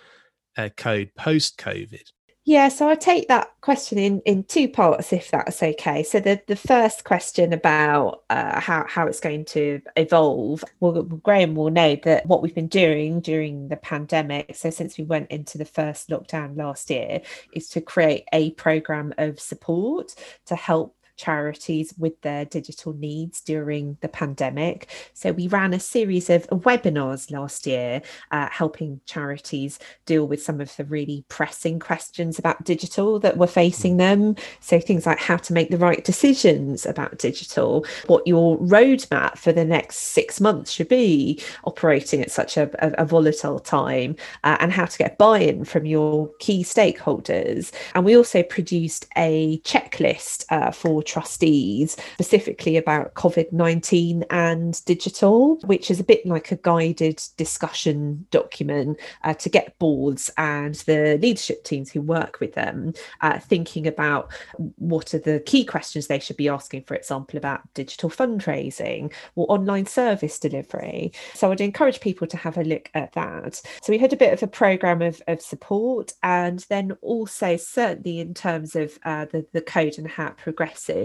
uh, 0.56 0.68
code 0.76 1.10
post 1.16 1.58
COVID? 1.58 2.12
Yeah, 2.44 2.68
so 2.68 2.88
I 2.88 2.94
take 2.94 3.26
that 3.26 3.50
question 3.60 3.98
in 3.98 4.20
in 4.20 4.44
two 4.44 4.68
parts, 4.68 5.12
if 5.12 5.32
that's 5.32 5.60
okay. 5.60 6.04
So 6.04 6.20
the 6.20 6.40
the 6.46 6.54
first 6.54 7.02
question 7.02 7.52
about 7.52 8.22
uh, 8.30 8.60
how 8.60 8.86
how 8.88 9.08
it's 9.08 9.18
going 9.18 9.46
to 9.46 9.80
evolve. 9.96 10.62
Well, 10.78 11.02
Graham 11.02 11.56
will 11.56 11.70
know 11.70 11.96
that 12.04 12.24
what 12.26 12.40
we've 12.40 12.54
been 12.54 12.68
doing 12.68 13.20
during 13.20 13.66
the 13.66 13.78
pandemic. 13.78 14.54
So 14.54 14.70
since 14.70 14.96
we 14.96 15.02
went 15.02 15.32
into 15.32 15.58
the 15.58 15.64
first 15.64 16.08
lockdown 16.08 16.56
last 16.56 16.88
year, 16.88 17.20
is 17.52 17.68
to 17.70 17.80
create 17.80 18.26
a 18.32 18.52
program 18.52 19.12
of 19.18 19.40
support 19.40 20.14
to 20.46 20.54
help 20.54 20.94
charities 21.26 21.88
with 21.98 22.16
their 22.22 22.44
digital 22.58 22.92
needs 22.94 23.40
during 23.52 23.84
the 24.00 24.08
pandemic. 24.08 24.76
So 25.20 25.26
we 25.32 25.48
ran 25.48 25.74
a 25.74 25.80
series 25.80 26.30
of 26.30 26.46
webinars 26.48 27.30
last 27.30 27.66
year, 27.66 28.02
uh, 28.30 28.48
helping 28.60 29.00
charities 29.04 29.78
deal 30.06 30.24
with 30.30 30.42
some 30.42 30.60
of 30.60 30.74
the 30.76 30.84
really 30.84 31.24
pressing 31.28 31.78
questions 31.78 32.38
about 32.38 32.64
digital 32.64 33.20
that 33.20 33.36
were 33.36 33.46
facing 33.62 33.98
them. 33.98 34.34
So 34.60 34.80
things 34.80 35.06
like 35.06 35.18
how 35.18 35.38
to 35.46 35.52
make 35.52 35.70
the 35.70 35.84
right 35.88 36.04
decisions 36.12 36.86
about 36.86 37.18
digital, 37.18 37.84
what 38.06 38.26
your 38.26 38.58
roadmap 38.58 39.36
for 39.36 39.52
the 39.52 39.64
next 39.64 39.96
six 39.98 40.40
months 40.40 40.70
should 40.72 40.88
be 40.88 41.42
operating 41.64 42.20
at 42.22 42.30
such 42.30 42.56
a, 42.56 42.64
a, 42.86 43.02
a 43.02 43.04
volatile 43.04 43.60
time, 43.60 44.16
uh, 44.44 44.56
and 44.60 44.72
how 44.72 44.86
to 44.86 44.98
get 44.98 45.18
buy-in 45.18 45.64
from 45.64 45.84
your 45.84 46.30
key 46.38 46.64
stakeholders. 46.64 47.72
And 47.94 48.04
we 48.04 48.16
also 48.16 48.42
produced 48.42 49.06
a 49.16 49.58
checklist 49.72 50.44
uh, 50.50 50.70
for 50.70 51.02
trustees, 51.10 51.96
specifically 52.14 52.76
about 52.76 53.14
COVID 53.14 53.52
19 53.52 54.24
and 54.30 54.84
digital, 54.84 55.56
which 55.64 55.90
is 55.90 55.98
a 55.98 56.04
bit 56.04 56.24
like 56.24 56.52
a 56.52 56.56
guided 56.56 57.20
discussion 57.36 58.26
document 58.30 58.98
uh, 59.24 59.34
to 59.34 59.48
get 59.48 59.78
boards 59.78 60.30
and 60.36 60.76
the 60.86 61.18
leadership 61.20 61.64
teams 61.64 61.90
who 61.90 62.00
work 62.00 62.38
with 62.38 62.54
them 62.54 62.94
uh, 63.22 63.38
thinking 63.38 63.86
about 63.86 64.30
what 64.76 65.12
are 65.14 65.18
the 65.18 65.40
key 65.40 65.64
questions 65.64 66.06
they 66.06 66.18
should 66.18 66.36
be 66.36 66.48
asking, 66.48 66.84
for 66.84 66.94
example, 66.94 67.36
about 67.36 67.62
digital 67.74 68.08
fundraising 68.08 69.12
or 69.34 69.50
online 69.50 69.86
service 69.86 70.38
delivery. 70.38 71.12
So 71.34 71.50
I'd 71.50 71.60
encourage 71.60 72.00
people 72.00 72.26
to 72.28 72.36
have 72.36 72.56
a 72.56 72.62
look 72.62 72.90
at 72.94 73.12
that. 73.14 73.60
So 73.82 73.92
we 73.92 73.98
had 73.98 74.12
a 74.12 74.16
bit 74.16 74.32
of 74.32 74.42
a 74.42 74.46
program 74.46 75.02
of, 75.02 75.20
of 75.26 75.40
support 75.40 76.12
and 76.22 76.64
then 76.68 76.92
also 77.02 77.56
certainly 77.56 78.20
in 78.20 78.34
terms 78.34 78.76
of 78.76 78.98
uh, 79.04 79.26
the, 79.26 79.44
the 79.52 79.60
code 79.60 79.98
and 79.98 80.06
how 80.06 80.28
it 80.28 80.36
progresses, 80.36 80.99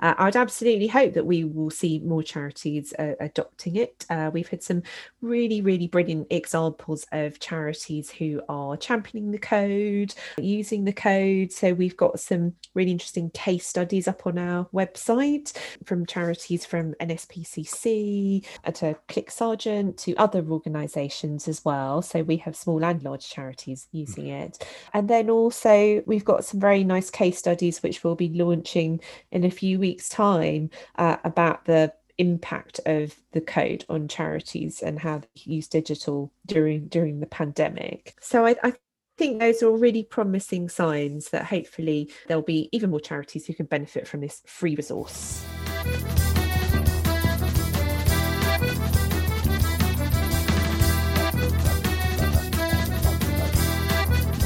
uh, 0.00 0.14
I'd 0.18 0.36
absolutely 0.36 0.86
hope 0.86 1.14
that 1.14 1.26
we 1.26 1.44
will 1.44 1.70
see 1.70 1.98
more 2.00 2.22
charities 2.22 2.92
uh, 2.98 3.14
adopting 3.20 3.76
it. 3.76 4.06
Uh, 4.08 4.30
we've 4.32 4.48
had 4.48 4.62
some 4.62 4.82
really, 5.20 5.60
really 5.60 5.88
brilliant 5.88 6.28
examples 6.30 7.06
of 7.12 7.40
charities 7.40 8.10
who 8.10 8.40
are 8.48 8.76
championing 8.76 9.32
the 9.32 9.38
code, 9.38 10.14
using 10.38 10.84
the 10.84 10.92
code. 10.92 11.50
So 11.50 11.72
we've 11.72 11.96
got 11.96 12.20
some 12.20 12.54
really 12.74 12.92
interesting 12.92 13.30
case 13.30 13.66
studies 13.66 14.06
up 14.06 14.26
on 14.26 14.38
our 14.38 14.66
website 14.66 15.52
from 15.84 16.06
charities 16.06 16.64
from 16.64 16.94
NSPCC 16.94 18.44
to 18.74 18.96
Click 19.08 19.24
CLIC 19.24 19.30
Sargent 19.30 19.98
to 19.98 20.14
other 20.16 20.44
organisations 20.48 21.48
as 21.48 21.64
well. 21.64 22.02
So 22.02 22.22
we 22.22 22.36
have 22.38 22.56
small 22.56 22.84
and 22.84 23.02
large 23.02 23.28
charities 23.28 23.88
using 23.92 24.28
it. 24.28 24.66
And 24.92 25.08
then 25.08 25.30
also 25.30 26.02
we've 26.06 26.24
got 26.24 26.44
some 26.44 26.60
very 26.60 26.84
nice 26.84 27.10
case 27.10 27.38
studies 27.38 27.82
which 27.82 28.04
we'll 28.04 28.14
be 28.14 28.28
launching 28.28 29.00
in 29.30 29.44
a 29.44 29.50
few 29.50 29.78
weeks' 29.78 30.08
time 30.08 30.70
uh, 30.96 31.16
about 31.24 31.64
the 31.64 31.92
impact 32.18 32.80
of 32.86 33.14
the 33.32 33.40
code 33.40 33.84
on 33.88 34.06
charities 34.06 34.82
and 34.82 34.98
how 34.98 35.18
they 35.18 35.26
use 35.34 35.66
digital 35.66 36.32
during 36.46 36.86
during 36.88 37.20
the 37.20 37.26
pandemic. 37.26 38.14
So 38.20 38.46
I, 38.46 38.56
I 38.62 38.74
think 39.18 39.40
those 39.40 39.62
are 39.62 39.68
all 39.68 39.78
really 39.78 40.04
promising 40.04 40.68
signs 40.68 41.30
that 41.30 41.44
hopefully 41.44 42.10
there'll 42.28 42.42
be 42.42 42.68
even 42.72 42.90
more 42.90 43.00
charities 43.00 43.46
who 43.46 43.54
can 43.54 43.66
benefit 43.66 44.06
from 44.06 44.20
this 44.20 44.42
free 44.46 44.74
resource. 44.74 45.44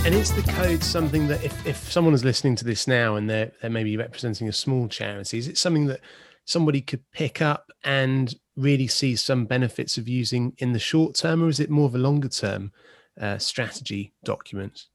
And 0.08 0.16
is 0.16 0.32
the 0.32 0.52
code 0.52 0.82
something 0.82 1.28
that 1.28 1.44
if, 1.44 1.66
if 1.66 1.92
someone 1.92 2.14
is 2.14 2.24
listening 2.24 2.56
to 2.56 2.64
this 2.64 2.88
now 2.88 3.16
and 3.16 3.28
they're, 3.28 3.52
they're 3.60 3.68
maybe 3.68 3.94
representing 3.98 4.48
a 4.48 4.54
small 4.54 4.88
charity, 4.88 5.36
is 5.36 5.48
it 5.48 5.58
something 5.58 5.84
that 5.88 6.00
somebody 6.46 6.80
could 6.80 7.02
pick 7.12 7.42
up 7.42 7.70
and 7.84 8.34
really 8.56 8.86
see 8.86 9.16
some 9.16 9.44
benefits 9.44 9.98
of 9.98 10.08
using 10.08 10.54
in 10.56 10.72
the 10.72 10.78
short 10.78 11.14
term, 11.14 11.42
or 11.42 11.48
is 11.50 11.60
it 11.60 11.68
more 11.68 11.84
of 11.84 11.94
a 11.94 11.98
longer 11.98 12.30
term 12.30 12.72
uh, 13.20 13.36
strategy 13.36 14.14
document? 14.24 14.86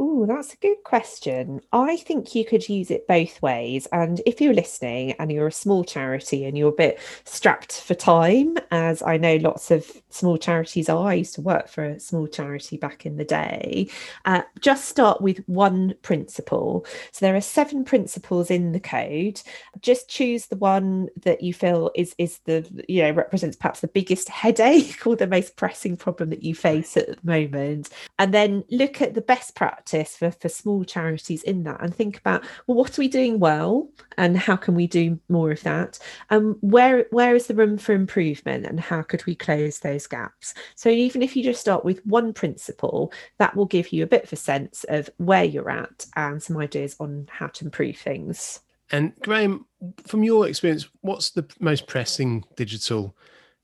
Oh, 0.00 0.26
that's 0.26 0.54
a 0.54 0.58
good 0.58 0.82
question. 0.84 1.60
I 1.72 1.96
think 1.96 2.34
you 2.34 2.44
could 2.44 2.68
use 2.68 2.90
it 2.90 3.08
both 3.08 3.42
ways. 3.42 3.86
And 3.92 4.22
if 4.24 4.40
you're 4.40 4.54
listening 4.54 5.12
and 5.18 5.30
you're 5.30 5.48
a 5.48 5.52
small 5.52 5.82
charity 5.82 6.44
and 6.44 6.56
you're 6.56 6.68
a 6.68 6.72
bit 6.72 7.00
strapped 7.24 7.80
for 7.80 7.94
time, 7.94 8.56
as 8.70 9.02
I 9.02 9.16
know 9.16 9.36
lots 9.36 9.72
of 9.72 9.84
small 10.10 10.36
charities 10.38 10.88
are, 10.88 11.08
I 11.08 11.14
used 11.14 11.34
to 11.34 11.40
work 11.40 11.68
for 11.68 11.84
a 11.84 12.00
small 12.00 12.26
charity 12.26 12.76
back 12.76 13.06
in 13.06 13.16
the 13.16 13.24
day, 13.24 13.88
uh, 14.24 14.42
just 14.60 14.86
start 14.86 15.20
with 15.20 15.38
one 15.46 15.94
principle. 16.02 16.86
So 17.12 17.24
there 17.24 17.36
are 17.36 17.40
seven 17.40 17.84
principles 17.84 18.50
in 18.50 18.72
the 18.72 18.80
code. 18.80 19.40
Just 19.80 20.08
choose 20.08 20.46
the 20.46 20.56
one 20.56 21.08
that 21.22 21.42
you 21.42 21.52
feel 21.54 21.90
is, 21.94 22.14
is 22.18 22.38
the, 22.44 22.66
you 22.88 23.02
know, 23.02 23.10
represents 23.10 23.56
perhaps 23.56 23.80
the 23.80 23.88
biggest 23.88 24.28
headache 24.28 25.06
or 25.06 25.16
the 25.16 25.26
most 25.26 25.56
pressing 25.56 25.96
problem 25.96 26.30
that 26.30 26.42
you 26.42 26.54
face 26.54 26.96
at 26.96 27.08
the 27.08 27.18
moment. 27.22 27.90
And 28.18 28.32
then 28.32 28.64
look 28.70 29.00
at 29.02 29.14
the 29.14 29.20
best 29.20 29.54
practice 29.54 30.16
for, 30.16 30.30
for 30.30 30.48
small 30.48 30.84
charities 30.84 31.42
in 31.42 31.64
that 31.64 31.80
and 31.80 31.94
think 31.94 32.18
about 32.18 32.44
well 32.66 32.76
what 32.76 32.98
are 32.98 33.02
we 33.02 33.08
doing 33.08 33.38
well 33.38 33.88
and 34.16 34.36
how 34.36 34.56
can 34.56 34.74
we 34.74 34.86
do 34.86 35.18
more 35.28 35.50
of 35.50 35.62
that 35.62 35.98
and 36.30 36.54
um, 36.54 36.56
where 36.60 37.06
where 37.10 37.34
is 37.34 37.46
the 37.46 37.54
room 37.54 37.78
for 37.78 37.92
improvement 37.92 38.66
and 38.66 38.80
how 38.80 39.02
could 39.02 39.24
we 39.26 39.34
close 39.34 39.78
those 39.78 39.97
gaps. 40.06 40.54
So 40.74 40.88
even 40.88 41.22
if 41.22 41.36
you 41.36 41.42
just 41.42 41.60
start 41.60 41.84
with 41.84 42.04
one 42.06 42.32
principle 42.32 43.12
that 43.38 43.54
will 43.56 43.66
give 43.66 43.92
you 43.92 44.02
a 44.02 44.06
bit 44.08 44.24
of 44.24 44.32
a 44.32 44.36
sense 44.36 44.84
of 44.88 45.10
where 45.16 45.44
you're 45.44 45.70
at 45.70 46.06
and 46.16 46.42
some 46.42 46.56
ideas 46.56 46.96
on 47.00 47.28
how 47.30 47.48
to 47.48 47.64
improve 47.64 47.96
things. 47.96 48.60
And 48.90 49.14
graham 49.20 49.66
from 50.06 50.24
your 50.24 50.48
experience 50.48 50.88
what's 51.02 51.30
the 51.30 51.46
most 51.60 51.86
pressing 51.86 52.44
digital 52.56 53.14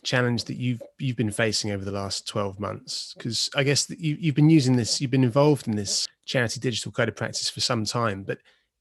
challenge 0.02 0.44
that 0.44 0.58
you've 0.58 0.82
you've 0.98 1.16
been 1.16 1.30
facing 1.30 1.70
over 1.70 1.84
the 1.84 1.90
last 1.90 2.28
12 2.28 2.60
months? 2.60 3.14
Because 3.16 3.48
i 3.56 3.62
guess 3.62 3.88
you, 3.88 4.16
you've 4.20 4.34
been 4.34 4.50
using 4.50 4.76
this 4.76 5.00
you've 5.00 5.10
been 5.10 5.24
involved 5.24 5.66
in 5.66 5.76
this 5.76 6.06
charity 6.26 6.60
digital 6.60 6.92
code 6.92 7.08
of 7.08 7.16
practice 7.16 7.48
for 7.48 7.60
some 7.60 7.86
time 7.86 8.22
but 8.22 8.38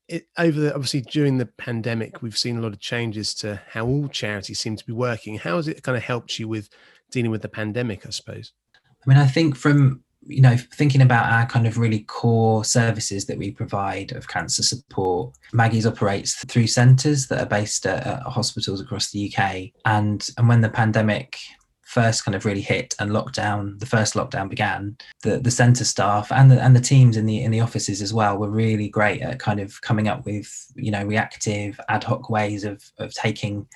it, 0.08 0.28
over 0.38 0.60
the 0.60 0.74
obviously 0.74 1.02
during 1.02 1.38
the 1.38 1.46
pandemic 1.46 2.22
we've 2.22 2.38
seen 2.38 2.58
a 2.58 2.62
lot 2.62 2.74
of 2.74 2.80
changes 2.80 3.34
to 3.36 3.62
how 3.70 3.86
all 3.86 4.08
charities 4.08 4.60
seem 4.60 4.76
to 4.76 4.86
be 4.86 4.94
working. 4.94 5.38
How 5.38 5.56
has 5.58 5.68
it 5.68 5.84
kind 5.84 5.98
of 5.98 6.04
helped 6.04 6.40
you 6.40 6.48
with 6.48 6.70
dealing 7.14 7.32
with 7.32 7.42
the 7.42 7.50
pandemic 7.50 8.06
i 8.06 8.10
suppose 8.10 8.52
i 8.78 9.10
mean 9.10 9.18
i 9.18 9.26
think 9.26 9.56
from 9.56 10.04
you 10.28 10.42
know, 10.42 10.58
thinking 10.58 11.02
about 11.02 11.32
our 11.32 11.46
kind 11.46 11.68
of 11.68 11.78
really 11.78 12.00
core 12.02 12.64
services 12.64 13.26
that 13.26 13.38
we 13.38 13.52
provide 13.52 14.12
of 14.14 14.28
cancer 14.28 14.64
support, 14.64 15.36
Maggie's 15.52 15.86
operates 15.86 16.36
through 16.46 16.68
centres 16.68 17.28
that 17.28 17.42
are 17.42 17.48
based 17.48 17.86
at, 17.86 18.06
at, 18.06 18.22
hospitals 18.24 18.82
across 18.82 19.12
the 19.12 19.34
UK. 19.34 19.72
And 19.86 20.28
and 20.38 20.48
when 20.48 20.62
the 20.62 20.70
pandemic 20.70 21.38
first 21.82 22.26
kind 22.26 22.34
of 22.34 22.46
really 22.46 22.62
hit 22.62 22.96
and 23.00 23.12
lockdown, 23.12 23.80
the 23.80 23.86
first 23.86 24.14
lockdown 24.14 24.50
began, 24.50 24.98
the 25.24 25.40
the 25.40 25.52
centre 25.52 25.86
staff 25.86 26.32
and 26.32 26.50
the 26.52 26.62
and 26.62 26.76
the 26.76 26.82
teams 26.82 27.18
in 27.18 27.26
the 27.26 27.42
in 27.42 27.52
the 27.52 27.62
offices 27.62 28.02
as 28.02 28.14
well 28.14 28.38
were 28.38 28.50
really 28.50 28.90
great 28.90 29.22
at 29.22 29.40
kind 29.40 29.60
of 29.60 29.82
coming 29.82 30.08
up 30.08 30.26
with 30.26 30.72
you 30.76 30.92
know 30.92 31.04
reactive 31.04 31.80
ad 31.90 32.04
hoc 32.04 32.30
ways 32.30 32.64
of 32.64 32.82
of 32.98 33.14
taking 33.14 33.68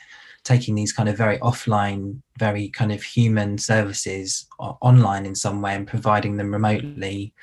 taking 0.47 0.75
these 0.75 0.93
kind 0.93 1.09
of 1.09 1.17
very 1.17 1.37
offline, 1.39 2.21
very 2.39 2.69
kind 2.69 2.91
of 2.91 3.03
human 3.03 3.57
services 3.57 4.47
online 4.59 5.25
in 5.25 5.35
some 5.35 5.61
way 5.61 5.75
and 5.75 5.85
providing 5.85 6.37
them 6.37 6.53
remotely. 6.53 7.33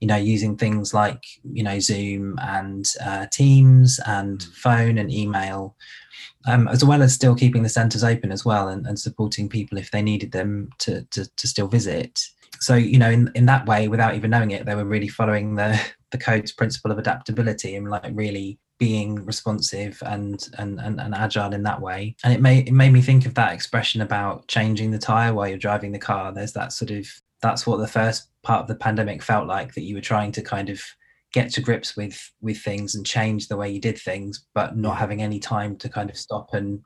You 0.00 0.08
know, 0.08 0.16
using 0.16 0.56
things 0.56 0.92
like 0.94 1.22
you 1.44 1.62
know 1.62 1.78
Zoom 1.78 2.36
and 2.40 2.90
uh, 3.04 3.26
Teams 3.30 4.00
and 4.06 4.40
mm. 4.40 4.52
phone 4.54 4.98
and 4.98 5.12
email, 5.12 5.76
um, 6.46 6.66
as 6.68 6.84
well 6.84 7.02
as 7.02 7.14
still 7.14 7.36
keeping 7.36 7.62
the 7.62 7.68
centres 7.68 8.02
open 8.02 8.32
as 8.32 8.44
well 8.44 8.68
and, 8.68 8.86
and 8.86 8.98
supporting 8.98 9.48
people 9.48 9.78
if 9.78 9.90
they 9.90 10.02
needed 10.02 10.32
them 10.32 10.70
to, 10.78 11.04
to, 11.12 11.24
to 11.36 11.46
still 11.46 11.68
visit. 11.68 12.20
So 12.60 12.74
you 12.74 12.98
know, 12.98 13.10
in 13.10 13.30
in 13.34 13.46
that 13.46 13.66
way, 13.66 13.88
without 13.88 14.14
even 14.14 14.30
knowing 14.30 14.50
it, 14.50 14.66
they 14.66 14.74
were 14.74 14.84
really 14.84 15.08
following 15.08 15.54
the 15.56 15.80
the 16.10 16.18
code's 16.18 16.52
principle 16.52 16.90
of 16.92 16.98
adaptability 16.98 17.74
and 17.74 17.88
like 17.88 18.10
really 18.12 18.58
being 18.78 19.24
responsive 19.24 20.02
and, 20.04 20.48
and 20.58 20.80
and 20.80 21.00
and 21.00 21.14
agile 21.14 21.52
in 21.52 21.62
that 21.62 21.80
way. 21.80 22.16
And 22.24 22.32
it 22.32 22.40
made 22.40 22.68
it 22.68 22.72
made 22.72 22.92
me 22.92 23.00
think 23.00 23.26
of 23.26 23.34
that 23.34 23.52
expression 23.52 24.00
about 24.00 24.48
changing 24.48 24.90
the 24.90 24.98
tire 24.98 25.32
while 25.32 25.48
you're 25.48 25.58
driving 25.58 25.92
the 25.92 25.98
car. 25.98 26.32
There's 26.32 26.52
that 26.54 26.72
sort 26.72 26.90
of 26.90 27.06
that's 27.40 27.66
what 27.66 27.78
the 27.78 27.88
first 27.88 28.28
part 28.42 28.62
of 28.62 28.68
the 28.68 28.74
pandemic 28.74 29.22
felt 29.22 29.46
like 29.46 29.74
that 29.74 29.82
you 29.82 29.94
were 29.94 30.00
trying 30.00 30.32
to 30.32 30.42
kind 30.42 30.68
of 30.68 30.82
get 31.32 31.50
to 31.52 31.60
grips 31.60 31.96
with 31.96 32.32
with 32.40 32.58
things 32.58 32.94
and 32.94 33.06
change 33.06 33.48
the 33.48 33.56
way 33.56 33.70
you 33.70 33.80
did 33.80 33.98
things 33.98 34.46
but 34.54 34.76
not 34.76 34.98
having 34.98 35.22
any 35.22 35.38
time 35.38 35.76
to 35.76 35.88
kind 35.88 36.10
of 36.10 36.16
stop 36.16 36.52
and 36.52 36.84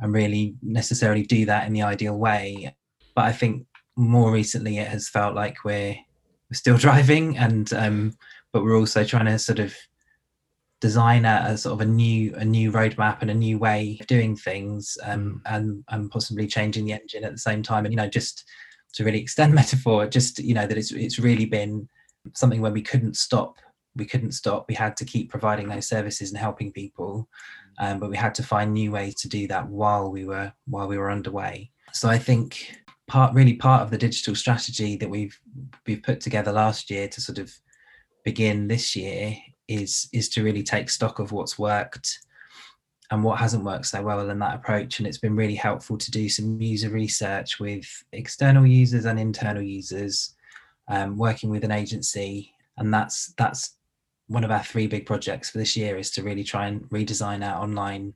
and 0.00 0.12
really 0.12 0.56
necessarily 0.62 1.22
do 1.22 1.46
that 1.46 1.66
in 1.66 1.72
the 1.72 1.82
ideal 1.82 2.18
way. 2.18 2.74
But 3.14 3.26
i 3.26 3.32
think 3.32 3.66
more 3.96 4.32
recently 4.32 4.78
it 4.78 4.88
has 4.88 5.08
felt 5.08 5.34
like 5.34 5.64
we're 5.64 5.96
we're 6.50 6.54
still 6.54 6.76
driving 6.86 7.36
and 7.36 7.72
um 7.72 8.14
but 8.52 8.62
we're 8.62 8.78
also 8.78 9.04
trying 9.04 9.26
to 9.26 9.38
sort 9.38 9.58
of 9.58 9.76
design 10.84 11.24
a, 11.24 11.44
a, 11.46 11.56
sort 11.56 11.72
of 11.72 11.80
a 11.80 11.90
new 11.90 12.34
a 12.34 12.44
new 12.44 12.70
roadmap 12.70 13.22
and 13.22 13.30
a 13.30 13.40
new 13.46 13.58
way 13.58 13.96
of 13.98 14.06
doing 14.06 14.36
things 14.36 14.98
um, 15.04 15.40
mm. 15.46 15.56
and 15.56 15.82
and 15.88 16.10
possibly 16.10 16.46
changing 16.46 16.84
the 16.84 16.92
engine 16.92 17.24
at 17.24 17.32
the 17.32 17.38
same 17.38 17.62
time. 17.62 17.86
And 17.86 17.92
you 17.94 17.96
know 17.96 18.06
just 18.06 18.44
to 18.92 19.02
really 19.02 19.18
extend 19.18 19.54
metaphor 19.62 20.06
just 20.06 20.38
you 20.40 20.52
know 20.52 20.66
that 20.66 20.76
it's 20.76 20.92
it's 20.92 21.18
really 21.18 21.46
been 21.46 21.88
something 22.34 22.60
where 22.60 22.70
we 22.70 22.82
couldn't 22.82 23.16
stop 23.16 23.56
we 23.96 24.04
couldn't 24.04 24.32
stop. 24.32 24.66
We 24.68 24.74
had 24.74 24.96
to 24.98 25.04
keep 25.04 25.30
providing 25.30 25.68
those 25.68 25.88
services 25.88 26.30
and 26.30 26.38
helping 26.38 26.70
people 26.70 27.28
um, 27.78 27.98
but 27.98 28.10
we 28.10 28.16
had 28.16 28.34
to 28.34 28.42
find 28.42 28.74
new 28.74 28.90
ways 28.90 29.14
to 29.22 29.28
do 29.28 29.46
that 29.48 29.66
while 29.68 30.10
we 30.10 30.26
were 30.26 30.52
while 30.66 30.86
we 30.86 30.98
were 30.98 31.10
underway. 31.10 31.70
So 31.92 32.10
i 32.10 32.18
think 32.18 32.76
part 33.06 33.32
really 33.32 33.54
part 33.54 33.80
of 33.82 33.90
the 33.90 34.04
digital 34.06 34.34
strategy 34.34 34.96
that 34.96 35.08
we've 35.08 35.38
we've 35.86 36.02
put 36.02 36.20
together 36.20 36.52
last 36.52 36.90
year 36.90 37.08
to 37.08 37.20
sort 37.22 37.38
of 37.38 37.50
begin 38.22 38.68
this 38.68 38.94
year 38.94 39.36
is 39.68 40.08
is 40.12 40.28
to 40.30 40.42
really 40.42 40.62
take 40.62 40.90
stock 40.90 41.18
of 41.18 41.32
what's 41.32 41.58
worked 41.58 42.18
and 43.10 43.22
what 43.22 43.38
hasn't 43.38 43.64
worked 43.64 43.86
so 43.86 44.02
well 44.02 44.28
in 44.30 44.38
that 44.38 44.56
approach. 44.56 44.98
And 44.98 45.06
it's 45.06 45.18
been 45.18 45.36
really 45.36 45.54
helpful 45.54 45.98
to 45.98 46.10
do 46.10 46.28
some 46.28 46.60
user 46.60 46.88
research 46.88 47.60
with 47.60 47.86
external 48.12 48.66
users 48.66 49.04
and 49.04 49.20
internal 49.20 49.62
users 49.62 50.34
um, 50.88 51.16
working 51.16 51.50
with 51.50 51.64
an 51.64 51.70
agency. 51.70 52.52
And 52.76 52.92
that's 52.92 53.32
that's 53.36 53.76
one 54.26 54.44
of 54.44 54.50
our 54.50 54.62
three 54.62 54.86
big 54.86 55.06
projects 55.06 55.50
for 55.50 55.58
this 55.58 55.76
year 55.76 55.96
is 55.96 56.10
to 56.12 56.22
really 56.22 56.44
try 56.44 56.66
and 56.66 56.82
redesign 56.90 57.46
our 57.46 57.62
online 57.62 58.14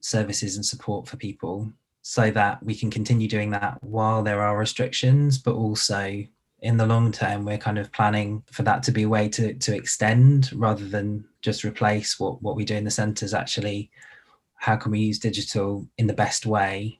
services 0.00 0.56
and 0.56 0.64
support 0.64 1.08
for 1.08 1.16
people 1.16 1.72
so 2.02 2.30
that 2.30 2.62
we 2.62 2.74
can 2.74 2.90
continue 2.90 3.26
doing 3.26 3.50
that 3.50 3.78
while 3.82 4.22
there 4.22 4.42
are 4.42 4.58
restrictions, 4.58 5.38
but 5.38 5.54
also 5.54 6.22
in 6.64 6.78
the 6.78 6.86
long 6.86 7.12
term, 7.12 7.44
we're 7.44 7.58
kind 7.58 7.78
of 7.78 7.92
planning 7.92 8.42
for 8.50 8.62
that 8.62 8.82
to 8.84 8.90
be 8.90 9.02
a 9.02 9.08
way 9.08 9.28
to, 9.28 9.52
to 9.52 9.76
extend 9.76 10.50
rather 10.54 10.86
than 10.86 11.22
just 11.42 11.62
replace 11.62 12.18
what, 12.18 12.40
what 12.42 12.56
we 12.56 12.64
do 12.64 12.74
in 12.74 12.84
the 12.84 12.90
centres. 12.90 13.34
Actually, 13.34 13.90
how 14.56 14.74
can 14.74 14.90
we 14.90 15.00
use 15.00 15.18
digital 15.18 15.86
in 15.98 16.06
the 16.06 16.14
best 16.14 16.46
way, 16.46 16.98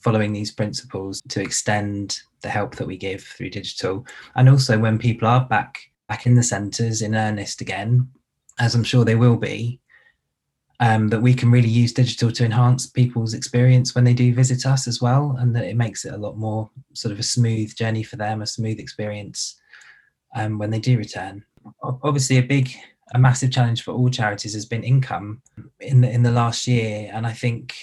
following 0.00 0.32
these 0.32 0.52
principles 0.52 1.20
to 1.28 1.42
extend 1.42 2.20
the 2.42 2.48
help 2.48 2.76
that 2.76 2.86
we 2.86 2.96
give 2.96 3.24
through 3.24 3.50
digital? 3.50 4.06
And 4.36 4.48
also, 4.48 4.78
when 4.78 4.98
people 4.98 5.26
are 5.26 5.44
back 5.44 5.80
back 6.08 6.24
in 6.24 6.36
the 6.36 6.42
centres 6.44 7.02
in 7.02 7.16
earnest 7.16 7.60
again, 7.60 8.08
as 8.60 8.76
I'm 8.76 8.84
sure 8.84 9.04
they 9.04 9.16
will 9.16 9.36
be, 9.36 9.80
um, 10.80 11.08
that 11.08 11.20
we 11.20 11.34
can 11.34 11.50
really 11.50 11.68
use 11.68 11.92
digital 11.92 12.30
to 12.30 12.44
enhance 12.44 12.86
people's 12.86 13.34
experience 13.34 13.94
when 13.94 14.04
they 14.04 14.12
do 14.12 14.34
visit 14.34 14.66
us 14.66 14.86
as 14.86 15.00
well, 15.00 15.36
and 15.38 15.54
that 15.56 15.64
it 15.64 15.76
makes 15.76 16.04
it 16.04 16.12
a 16.12 16.18
lot 16.18 16.36
more 16.36 16.70
sort 16.92 17.12
of 17.12 17.18
a 17.18 17.24
smooth 17.24 17.74
journey 17.74 18.02
for 18.02 18.16
them, 18.16 18.42
a 18.42 18.46
smooth 18.46 18.78
experience 18.78 19.58
um, 20.34 20.58
when 20.58 20.70
they 20.70 20.78
do 20.78 20.98
return. 20.98 21.44
Obviously, 21.82 22.36
a 22.36 22.42
big, 22.42 22.70
a 23.14 23.18
massive 23.18 23.50
challenge 23.50 23.82
for 23.82 23.92
all 23.92 24.10
charities 24.10 24.54
has 24.54 24.66
been 24.66 24.84
income 24.84 25.40
in 25.80 26.02
the 26.02 26.10
in 26.10 26.22
the 26.22 26.30
last 26.30 26.66
year, 26.66 27.10
and 27.12 27.26
I 27.26 27.32
think 27.32 27.74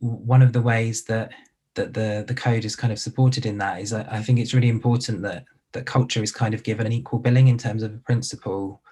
one 0.00 0.42
of 0.42 0.52
the 0.52 0.62
ways 0.62 1.04
that 1.04 1.32
that 1.74 1.94
the 1.94 2.24
the 2.26 2.34
code 2.34 2.64
is 2.64 2.76
kind 2.76 2.92
of 2.92 2.98
supported 2.98 3.46
in 3.46 3.58
that 3.58 3.80
is 3.80 3.92
I, 3.92 4.02
I 4.10 4.22
think 4.22 4.38
it's 4.38 4.52
really 4.52 4.68
important 4.68 5.22
that 5.22 5.44
that 5.72 5.86
culture 5.86 6.22
is 6.22 6.32
kind 6.32 6.52
of 6.52 6.64
given 6.64 6.86
an 6.86 6.92
equal 6.92 7.18
billing 7.18 7.48
in 7.48 7.56
terms 7.56 7.82
of 7.82 7.94
a 7.94 7.98
principle 7.98 8.82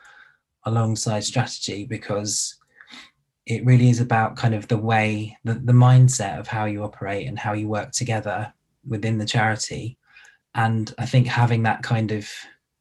alongside 0.64 1.24
strategy 1.24 1.84
because 1.84 2.59
it 3.46 3.64
really 3.64 3.90
is 3.90 4.00
about 4.00 4.36
kind 4.36 4.54
of 4.54 4.68
the 4.68 4.76
way 4.76 5.36
the, 5.44 5.54
the 5.54 5.72
mindset 5.72 6.38
of 6.38 6.46
how 6.46 6.64
you 6.66 6.82
operate 6.82 7.26
and 7.26 7.38
how 7.38 7.52
you 7.52 7.68
work 7.68 7.92
together 7.92 8.52
within 8.86 9.18
the 9.18 9.26
charity. 9.26 9.98
And 10.54 10.92
i 10.98 11.06
think 11.06 11.26
having 11.26 11.62
that 11.62 11.82
kind 11.82 12.12
of 12.12 12.28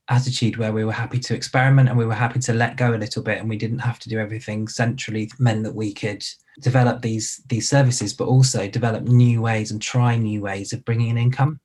attitude 0.10 0.58
where 0.58 0.74
we 0.74 0.84
were 0.84 0.92
happy 0.92 1.20
to 1.20 1.36
experiment 1.36 1.88
and 1.88 1.98
we 1.98 2.06
were 2.06 2.16
happy 2.16 2.40
to 2.40 2.54
let 2.54 2.78
go 2.78 2.96
a 2.96 2.98
little 2.98 3.22
bit 3.22 3.40
and 3.40 3.48
we 3.48 3.58
didn't 3.58 3.80
have 3.80 4.00
to 4.00 4.10
do 4.10 4.20
everything 4.20 4.68
centrally 4.68 5.32
meant 5.38 5.64
that 5.64 5.76
we 5.76 5.94
could 5.94 6.26
develop 6.60 7.02
these 7.02 7.42
these 7.48 7.70
services 7.70 8.14
but 8.14 8.28
also 8.28 8.68
develop 8.68 9.04
new 9.04 9.42
ways 9.42 9.72
and 9.72 9.82
try 9.82 10.18
new 10.18 10.42
ways 10.42 10.74
of 10.74 10.84
bringing 10.84 11.10
in 11.10 11.18
income. 11.18 11.60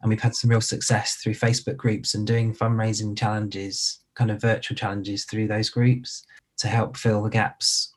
And 0.00 0.08
we've 0.08 0.20
had 0.20 0.34
some 0.34 0.48
real 0.50 0.62
success 0.62 1.16
through 1.16 1.34
facebook 1.34 1.76
groups 1.76 2.14
and 2.14 2.26
doing 2.26 2.54
fundraising 2.54 3.16
challenges 3.16 4.00
kind 4.14 4.30
of 4.30 4.40
virtual 4.40 4.76
challenges 4.76 5.24
through 5.24 5.48
those 5.48 5.68
groups 5.68 6.24
to 6.58 6.68
help 6.68 6.96
fill 6.96 7.22
the 7.22 7.30
gaps 7.30 7.92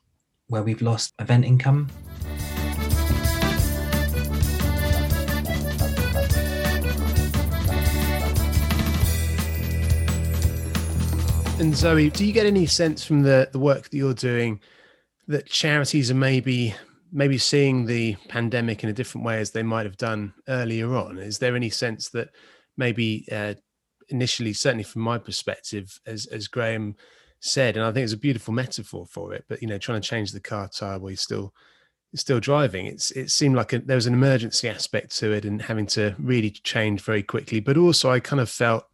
where 0.48 0.62
we've 0.62 0.82
lost 0.82 1.12
event 1.18 1.44
income. 1.44 1.88
And 11.56 11.74
Zoe, 11.74 12.10
do 12.10 12.26
you 12.26 12.32
get 12.32 12.46
any 12.46 12.66
sense 12.66 13.04
from 13.04 13.22
the, 13.22 13.48
the 13.52 13.60
work 13.60 13.88
that 13.88 13.96
you're 13.96 14.12
doing 14.12 14.60
that 15.28 15.46
charities 15.46 16.10
are 16.10 16.14
maybe 16.14 16.74
maybe 17.12 17.38
seeing 17.38 17.86
the 17.86 18.16
pandemic 18.28 18.82
in 18.82 18.90
a 18.90 18.92
different 18.92 19.24
way 19.24 19.38
as 19.38 19.52
they 19.52 19.62
might 19.62 19.86
have 19.86 19.96
done 19.96 20.34
earlier 20.48 20.96
on? 20.96 21.16
Is 21.16 21.38
there 21.38 21.54
any 21.54 21.70
sense 21.70 22.08
that 22.10 22.30
maybe 22.76 23.24
uh, 23.30 23.54
initially, 24.08 24.52
certainly 24.52 24.82
from 24.82 25.02
my 25.02 25.16
perspective, 25.16 26.00
as 26.06 26.26
as 26.26 26.48
Graham 26.48 26.96
said, 27.44 27.76
and 27.76 27.84
I 27.84 27.92
think 27.92 28.04
it's 28.04 28.12
a 28.14 28.18
beautiful 28.18 28.54
metaphor 28.54 29.06
for 29.06 29.34
it. 29.34 29.44
But 29.48 29.60
you 29.60 29.68
know, 29.68 29.78
trying 29.78 30.00
to 30.00 30.08
change 30.08 30.32
the 30.32 30.40
car 30.40 30.68
tire 30.68 30.98
while 30.98 31.10
you're 31.10 31.16
still 31.16 31.52
still 32.14 32.40
driving, 32.40 32.86
it's 32.86 33.10
it 33.12 33.30
seemed 33.30 33.54
like 33.54 33.72
a, 33.72 33.80
there 33.80 33.96
was 33.96 34.06
an 34.06 34.14
emergency 34.14 34.68
aspect 34.68 35.16
to 35.18 35.32
it, 35.32 35.44
and 35.44 35.60
having 35.60 35.86
to 35.86 36.14
really 36.18 36.50
change 36.50 37.02
very 37.02 37.22
quickly. 37.22 37.60
But 37.60 37.76
also, 37.76 38.10
I 38.10 38.20
kind 38.20 38.40
of 38.40 38.48
felt 38.48 38.86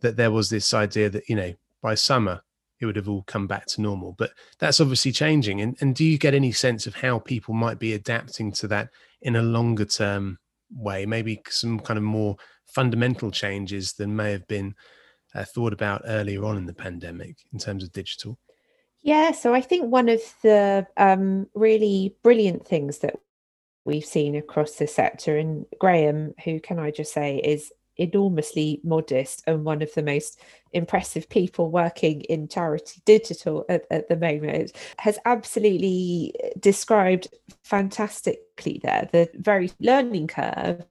that 0.00 0.16
there 0.16 0.30
was 0.30 0.48
this 0.48 0.72
idea 0.72 1.10
that 1.10 1.28
you 1.28 1.36
know 1.36 1.52
by 1.82 1.94
summer 1.94 2.42
it 2.78 2.86
would 2.86 2.96
have 2.96 3.08
all 3.08 3.24
come 3.24 3.46
back 3.46 3.66
to 3.66 3.82
normal. 3.82 4.14
But 4.16 4.30
that's 4.58 4.80
obviously 4.80 5.12
changing. 5.12 5.60
And 5.60 5.76
and 5.80 5.94
do 5.94 6.04
you 6.04 6.16
get 6.16 6.34
any 6.34 6.52
sense 6.52 6.86
of 6.86 6.94
how 6.94 7.18
people 7.18 7.54
might 7.54 7.78
be 7.78 7.94
adapting 7.94 8.52
to 8.52 8.68
that 8.68 8.90
in 9.22 9.36
a 9.36 9.42
longer 9.42 9.84
term 9.84 10.38
way? 10.72 11.06
Maybe 11.06 11.42
some 11.48 11.80
kind 11.80 11.98
of 11.98 12.04
more 12.04 12.36
fundamental 12.66 13.32
changes 13.32 13.94
than 13.94 14.14
may 14.14 14.30
have 14.30 14.46
been 14.46 14.76
uh, 15.34 15.44
thought 15.44 15.72
about 15.72 16.02
earlier 16.06 16.44
on 16.44 16.56
in 16.56 16.66
the 16.66 16.74
pandemic 16.74 17.36
in 17.52 17.58
terms 17.58 17.84
of 17.84 17.92
digital? 17.92 18.38
Yeah, 19.02 19.32
so 19.32 19.54
I 19.54 19.60
think 19.60 19.86
one 19.86 20.08
of 20.08 20.20
the 20.42 20.86
um, 20.96 21.46
really 21.54 22.16
brilliant 22.22 22.66
things 22.66 22.98
that 22.98 23.16
we've 23.84 24.04
seen 24.04 24.36
across 24.36 24.72
the 24.72 24.86
sector, 24.86 25.38
and 25.38 25.64
Graham, 25.78 26.34
who 26.44 26.60
can 26.60 26.78
I 26.78 26.90
just 26.90 27.12
say 27.12 27.38
is 27.38 27.72
enormously 27.96 28.80
modest 28.82 29.42
and 29.46 29.64
one 29.64 29.82
of 29.82 29.92
the 29.94 30.02
most 30.02 30.40
impressive 30.72 31.28
people 31.28 31.70
working 31.70 32.22
in 32.22 32.48
charity 32.48 33.02
digital 33.04 33.64
at, 33.68 33.82
at, 33.90 34.08
the 34.08 34.16
moment 34.16 34.72
has 34.98 35.18
absolutely 35.26 36.34
described 36.58 37.28
fantastically 37.62 38.80
there 38.82 39.06
the 39.12 39.28
very 39.34 39.70
learning 39.80 40.26
curve 40.26 40.82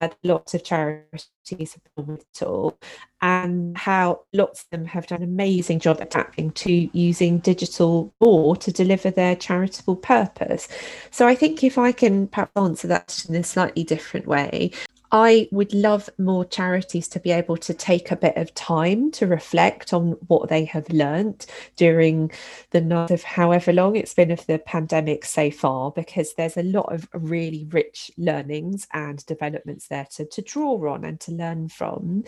that 0.00 0.16
lots 0.22 0.54
of 0.54 0.64
charities 0.64 1.76
with 1.96 2.20
it 2.20 2.42
all, 2.42 2.78
and 3.20 3.76
how 3.76 4.22
lots 4.32 4.62
of 4.62 4.70
them 4.70 4.84
have 4.86 5.06
done 5.06 5.22
an 5.22 5.28
amazing 5.28 5.80
job 5.80 6.00
adapting 6.00 6.50
to 6.52 6.88
using 6.96 7.38
digital 7.38 8.12
more 8.20 8.56
to 8.56 8.72
deliver 8.72 9.10
their 9.10 9.36
charitable 9.36 9.96
purpose. 9.96 10.68
So 11.10 11.26
I 11.26 11.34
think 11.34 11.62
if 11.64 11.78
I 11.78 11.92
can 11.92 12.28
perhaps 12.28 12.52
answer 12.56 12.88
that 12.88 13.24
in 13.28 13.34
a 13.34 13.42
slightly 13.42 13.84
different 13.84 14.26
way, 14.26 14.72
I 15.12 15.48
would 15.50 15.74
love 15.74 16.08
more 16.18 16.44
charities 16.44 17.08
to 17.08 17.20
be 17.20 17.32
able 17.32 17.56
to 17.56 17.74
take 17.74 18.10
a 18.10 18.16
bit 18.16 18.36
of 18.36 18.54
time 18.54 19.10
to 19.12 19.26
reflect 19.26 19.92
on 19.92 20.12
what 20.28 20.48
they 20.48 20.64
have 20.66 20.88
learnt 20.90 21.46
during 21.76 22.30
the 22.70 22.80
night 22.80 23.10
of 23.10 23.22
however 23.24 23.72
long 23.72 23.96
it's 23.96 24.14
been 24.14 24.30
of 24.30 24.46
the 24.46 24.58
pandemic 24.58 25.24
so 25.24 25.50
far, 25.50 25.90
because 25.90 26.34
there's 26.34 26.56
a 26.56 26.62
lot 26.62 26.92
of 26.94 27.08
really 27.12 27.66
rich 27.70 28.10
learnings 28.16 28.86
and 28.92 29.26
developments 29.26 29.88
there 29.88 30.06
to, 30.12 30.24
to 30.26 30.42
draw 30.42 30.92
on 30.92 31.04
and 31.04 31.18
to 31.20 31.32
learn 31.32 31.68
from. 31.68 32.22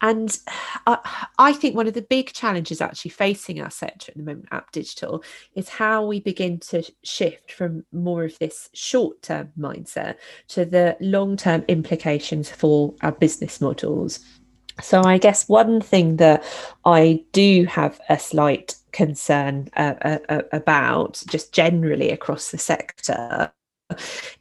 And 0.00 0.38
I, 0.86 0.98
I 1.38 1.52
think 1.52 1.74
one 1.74 1.88
of 1.88 1.94
the 1.94 2.02
big 2.02 2.32
challenges 2.32 2.80
actually 2.80 3.10
facing 3.10 3.60
our 3.60 3.70
sector 3.70 4.12
at 4.12 4.16
the 4.16 4.22
moment, 4.22 4.48
App 4.52 4.70
Digital, 4.70 5.24
is 5.56 5.68
how 5.68 6.06
we 6.06 6.20
begin 6.20 6.58
to 6.60 6.84
shift 7.02 7.50
from 7.50 7.84
more 7.92 8.24
of 8.24 8.38
this 8.38 8.70
short 8.72 9.20
term 9.22 9.52
mindset 9.58 10.14
to 10.48 10.64
the 10.64 10.96
long 11.00 11.36
term 11.36 11.64
implications 11.66 12.19
for 12.50 12.94
our 13.02 13.12
business 13.12 13.60
models. 13.60 14.20
So, 14.82 15.02
I 15.02 15.18
guess 15.18 15.48
one 15.48 15.80
thing 15.80 16.16
that 16.16 16.42
I 16.84 17.24
do 17.32 17.64
have 17.66 18.00
a 18.08 18.18
slight 18.18 18.76
concern 18.92 19.68
uh, 19.76 19.94
uh, 20.02 20.18
uh 20.28 20.42
about, 20.52 21.22
just 21.28 21.52
generally 21.52 22.10
across 22.10 22.50
the 22.50 22.58
sector, 22.58 23.52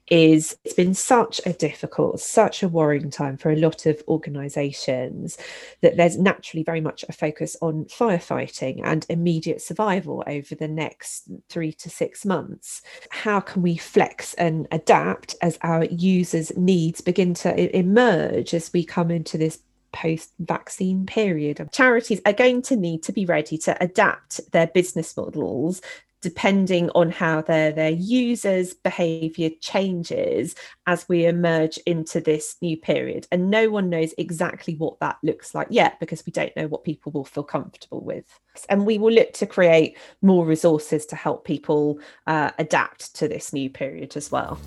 is 0.10 0.58
it's 0.63 0.74
been 0.74 0.93
such 0.93 1.41
a 1.45 1.54
difficult, 1.54 2.19
such 2.19 2.63
a 2.63 2.67
worrying 2.67 3.10
time 3.10 3.38
for 3.38 3.52
a 3.52 3.56
lot 3.56 3.86
of 3.86 4.02
organisations 4.08 5.38
that 5.82 5.98
there's 5.98 6.17
naturally 6.17 6.63
very 6.63 6.82
much 6.82 7.06
a 7.08 7.13
focus 7.13 7.56
on 7.62 7.86
firefighting 7.86 8.82
and 8.84 9.06
immediate 9.10 9.62
survival 9.62 10.24
over 10.28 10.56
the 10.56 10.67
next 10.67 11.30
three 11.50 11.72
to 11.74 11.89
six 11.89 12.26
months. 12.26 12.82
How 13.10 13.39
can 13.39 13.62
we 13.62 13.78
flex 13.78 14.34
and 14.36 14.67
adapt 14.72 15.36
as 15.41 15.58
our 15.62 15.86
users' 15.86 16.56
needs 16.58 17.02
begin 17.02 17.34
to 17.36 17.78
emerge 17.78 18.54
as 18.54 18.72
we 18.74 18.84
come 18.84 19.12
into 19.12 19.38
this 19.38 19.60
post 19.91 20.34
vaccine 20.39 21.06
period. 21.06 21.67
Charities 21.72 22.22
are 22.26 22.34
going 22.34 22.62
to 22.63 22.76
need 22.76 23.04
to 23.04 23.12
be 23.12 23.26
ready 23.26 23.58
to 23.60 23.84
adapt 23.84 24.39
their 24.52 24.67
business 24.67 25.15
models 25.15 25.82
depending 26.22 26.90
on 26.92 27.12
how 27.12 27.42
their 27.42 27.72
their 27.72 27.92
users 27.92 28.74
behavior 28.74 29.50
changes 29.62 30.56
as 30.88 31.08
we 31.08 31.26
emerge 31.26 31.78
into 31.86 32.20
this 32.20 32.56
new 32.62 32.78
period. 32.78 33.28
And 33.32 33.50
no 33.50 33.70
one 33.70 33.90
knows 33.90 34.14
exactly 34.18 34.76
what 34.76 35.00
that 35.00 35.18
looks 35.24 35.56
like 35.56 35.68
yet 35.70 36.00
because 36.00 36.26
we 36.26 36.32
don't 36.32 36.56
know 36.56 36.68
what 36.68 36.84
people 36.84 37.12
will 37.12 37.26
feel 37.26 37.44
comfortable 37.44 38.04
with. 38.04 38.26
And 38.68 38.86
we 38.86 38.98
will 38.98 39.12
look 39.14 39.34
to 39.34 39.46
create 39.46 39.98
more 40.22 40.46
resources 40.46 41.06
to 41.08 41.16
help 41.16 41.46
people 41.46 42.00
uh, 42.28 42.52
adapt 42.58 43.16
to 43.16 43.28
this 43.28 43.54
new 43.54 43.70
period 43.70 44.18
as 44.18 44.32
well 44.32 44.60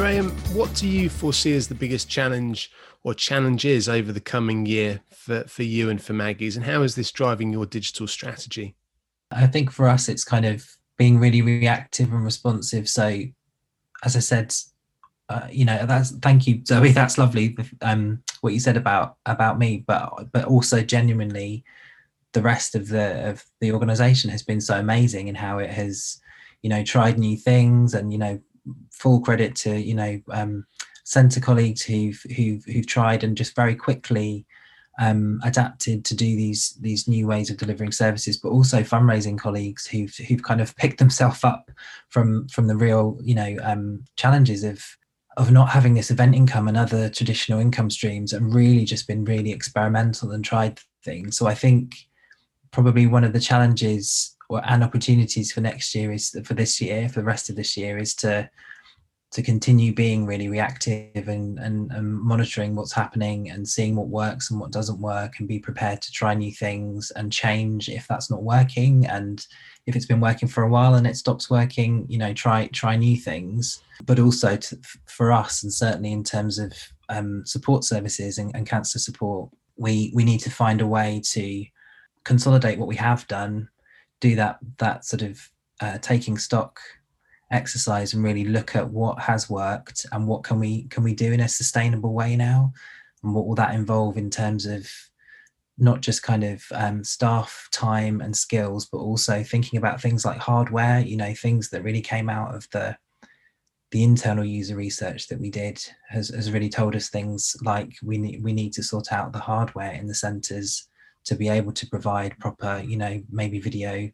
Graham, 0.00 0.30
what 0.54 0.74
do 0.76 0.88
you 0.88 1.10
foresee 1.10 1.52
as 1.52 1.68
the 1.68 1.74
biggest 1.74 2.08
challenge 2.08 2.72
or 3.04 3.12
challenges 3.12 3.86
over 3.86 4.12
the 4.12 4.20
coming 4.20 4.64
year 4.64 5.02
for, 5.10 5.42
for 5.42 5.62
you 5.62 5.90
and 5.90 6.02
for 6.02 6.14
Maggie's? 6.14 6.56
And 6.56 6.64
how 6.64 6.80
is 6.80 6.94
this 6.94 7.12
driving 7.12 7.52
your 7.52 7.66
digital 7.66 8.06
strategy? 8.06 8.76
I 9.30 9.46
think 9.46 9.70
for 9.70 9.90
us, 9.90 10.08
it's 10.08 10.24
kind 10.24 10.46
of 10.46 10.66
being 10.96 11.18
really 11.18 11.42
reactive 11.42 12.14
and 12.14 12.24
responsive. 12.24 12.88
So, 12.88 13.24
as 14.02 14.16
I 14.16 14.20
said 14.20 14.54
uh, 15.28 15.48
you 15.50 15.66
know 15.66 15.84
that's 15.84 16.12
thank 16.12 16.46
you 16.46 16.64
zoe 16.64 16.92
that's 16.92 17.18
lovely 17.18 17.56
um 17.82 18.22
what 18.40 18.54
you 18.54 18.58
said 18.58 18.78
about 18.78 19.16
about 19.26 19.58
me 19.58 19.84
but 19.86 20.32
but 20.32 20.46
also 20.46 20.80
genuinely 20.80 21.62
the 22.32 22.42
rest 22.42 22.74
of 22.74 22.88
the 22.88 23.28
of 23.28 23.44
the 23.60 23.70
organization 23.70 24.30
has 24.30 24.42
been 24.42 24.62
so 24.62 24.78
amazing 24.78 25.28
in 25.28 25.34
how 25.34 25.58
it 25.58 25.70
has 25.70 26.20
you 26.62 26.70
know 26.70 26.82
tried 26.82 27.18
new 27.18 27.36
things 27.36 27.94
and 27.94 28.12
you 28.12 28.18
know 28.18 28.40
full 28.90 29.20
credit 29.20 29.54
to 29.56 29.80
you 29.80 29.94
know 29.94 30.20
um 30.32 30.64
center 31.04 31.40
colleagues 31.40 31.82
who've 31.82 32.22
who've 32.36 32.64
who've 32.64 32.86
tried 32.86 33.24
and 33.24 33.36
just 33.36 33.54
very 33.56 33.74
quickly 33.74 34.46
um, 35.00 35.40
adapted 35.42 36.04
to 36.04 36.14
do 36.14 36.36
these 36.36 36.76
these 36.80 37.08
new 37.08 37.26
ways 37.26 37.50
of 37.50 37.56
delivering 37.56 37.90
services, 37.90 38.36
but 38.36 38.50
also 38.50 38.82
fundraising 38.82 39.38
colleagues 39.38 39.86
who've 39.86 40.14
who've 40.28 40.42
kind 40.42 40.60
of 40.60 40.76
picked 40.76 40.98
themselves 40.98 41.42
up 41.42 41.70
from 42.10 42.46
from 42.48 42.66
the 42.66 42.76
real 42.76 43.18
you 43.22 43.34
know 43.34 43.56
um, 43.62 44.04
challenges 44.16 44.62
of 44.62 44.84
of 45.36 45.50
not 45.50 45.70
having 45.70 45.94
this 45.94 46.10
event 46.10 46.34
income 46.34 46.68
and 46.68 46.76
other 46.76 47.08
traditional 47.08 47.60
income 47.60 47.88
streams, 47.88 48.32
and 48.32 48.54
really 48.54 48.84
just 48.84 49.08
been 49.08 49.24
really 49.24 49.52
experimental 49.52 50.32
and 50.32 50.44
tried 50.44 50.80
things. 51.02 51.36
So 51.36 51.46
I 51.46 51.54
think 51.54 51.96
probably 52.70 53.06
one 53.06 53.24
of 53.24 53.32
the 53.32 53.40
challenges 53.40 54.36
and 54.64 54.82
opportunities 54.82 55.52
for 55.52 55.60
next 55.60 55.94
year 55.94 56.12
is 56.12 56.36
for 56.44 56.54
this 56.54 56.80
year 56.80 57.08
for 57.08 57.20
the 57.20 57.26
rest 57.26 57.48
of 57.48 57.56
this 57.56 57.76
year 57.76 57.98
is 57.98 58.14
to 58.16 58.50
to 59.32 59.42
continue 59.42 59.94
being 59.94 60.26
really 60.26 60.48
reactive 60.48 61.28
and, 61.28 61.58
and, 61.60 61.92
and, 61.92 62.20
monitoring 62.20 62.74
what's 62.74 62.92
happening 62.92 63.48
and 63.50 63.68
seeing 63.68 63.94
what 63.94 64.08
works 64.08 64.50
and 64.50 64.58
what 64.58 64.72
doesn't 64.72 65.00
work 65.00 65.34
and 65.38 65.46
be 65.46 65.60
prepared 65.60 66.02
to 66.02 66.10
try 66.10 66.34
new 66.34 66.50
things 66.50 67.12
and 67.12 67.32
change 67.32 67.88
if 67.88 68.08
that's 68.08 68.28
not 68.28 68.42
working. 68.42 69.06
And 69.06 69.46
if 69.86 69.94
it's 69.94 70.06
been 70.06 70.20
working 70.20 70.48
for 70.48 70.64
a 70.64 70.68
while 70.68 70.94
and 70.94 71.06
it 71.06 71.16
stops 71.16 71.48
working 71.48 72.06
you 72.08 72.18
know 72.18 72.34
try 72.34 72.66
try 72.72 72.96
new 72.96 73.16
things. 73.16 73.82
But 74.04 74.18
also 74.18 74.56
to, 74.56 74.78
for 75.06 75.30
us 75.30 75.62
and 75.62 75.72
certainly 75.72 76.10
in 76.10 76.24
terms 76.24 76.58
of 76.58 76.72
um, 77.08 77.44
support 77.46 77.84
services 77.84 78.38
and, 78.38 78.50
and 78.54 78.66
cancer 78.66 78.98
support 78.98 79.50
we 79.76 80.10
we 80.14 80.24
need 80.24 80.40
to 80.40 80.50
find 80.50 80.80
a 80.80 80.86
way 80.86 81.22
to 81.24 81.64
consolidate 82.24 82.78
what 82.78 82.88
we 82.88 82.96
have 82.96 83.26
done 83.28 83.68
do 84.20 84.36
that 84.36 84.58
that 84.78 85.04
sort 85.04 85.22
of 85.22 85.50
uh, 85.80 85.98
taking 85.98 86.38
stock 86.38 86.80
exercise 87.50 88.14
and 88.14 88.22
really 88.22 88.44
look 88.44 88.76
at 88.76 88.90
what 88.90 89.20
has 89.20 89.50
worked 89.50 90.06
and 90.12 90.26
what 90.26 90.44
can 90.44 90.60
we 90.60 90.84
can 90.84 91.02
we 91.02 91.14
do 91.14 91.32
in 91.32 91.40
a 91.40 91.48
sustainable 91.48 92.12
way 92.12 92.36
now? 92.36 92.72
And 93.22 93.34
what 93.34 93.46
will 93.46 93.56
that 93.56 93.74
involve 93.74 94.16
in 94.16 94.30
terms 94.30 94.66
of 94.66 94.88
not 95.80 96.02
just 96.02 96.22
kind 96.22 96.44
of 96.44 96.62
um, 96.72 97.02
staff 97.02 97.68
time 97.72 98.20
and 98.20 98.36
skills 98.36 98.86
but 98.86 98.98
also 98.98 99.42
thinking 99.42 99.78
about 99.78 100.00
things 100.00 100.26
like 100.26 100.36
hardware 100.36 101.00
you 101.00 101.16
know 101.16 101.32
things 101.32 101.70
that 101.70 101.82
really 101.82 102.02
came 102.02 102.28
out 102.28 102.54
of 102.54 102.68
the 102.70 102.94
the 103.90 104.04
internal 104.04 104.44
user 104.44 104.76
research 104.76 105.26
that 105.26 105.40
we 105.40 105.50
did 105.50 105.82
has, 106.08 106.28
has 106.28 106.52
really 106.52 106.68
told 106.68 106.94
us 106.94 107.08
things 107.08 107.56
like 107.62 107.92
we 108.04 108.18
need 108.18 108.42
we 108.44 108.52
need 108.52 108.72
to 108.74 108.82
sort 108.82 109.10
out 109.10 109.32
the 109.32 109.38
hardware 109.38 109.92
in 109.92 110.06
the 110.06 110.14
centers 110.14 110.86
to 111.24 111.34
be 111.34 111.48
able 111.48 111.72
to 111.72 111.86
provide 111.86 112.38
proper 112.38 112.82
you 112.86 112.96
know 112.96 113.22
maybe 113.30 113.60
video 113.60 114.10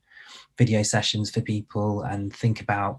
video 0.58 0.82
sessions 0.82 1.30
for 1.30 1.40
people 1.40 2.02
and 2.02 2.34
think 2.34 2.60
about 2.60 2.98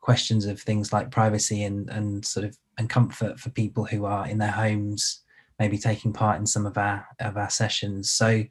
questions 0.00 0.46
of 0.46 0.60
things 0.60 0.92
like 0.92 1.10
privacy 1.10 1.64
and 1.64 1.90
and 1.90 2.24
sort 2.24 2.44
of 2.46 2.56
and 2.78 2.88
comfort 2.88 3.38
for 3.38 3.50
people 3.50 3.84
who 3.84 4.04
are 4.04 4.26
in 4.26 4.38
their 4.38 4.50
homes 4.50 5.22
maybe 5.60 5.76
taking 5.76 6.12
part 6.12 6.40
in 6.40 6.46
some 6.46 6.66
of 6.66 6.76
our 6.78 7.06
of 7.20 7.36
our 7.36 7.50
sessions. 7.50 8.10
So 8.10 8.42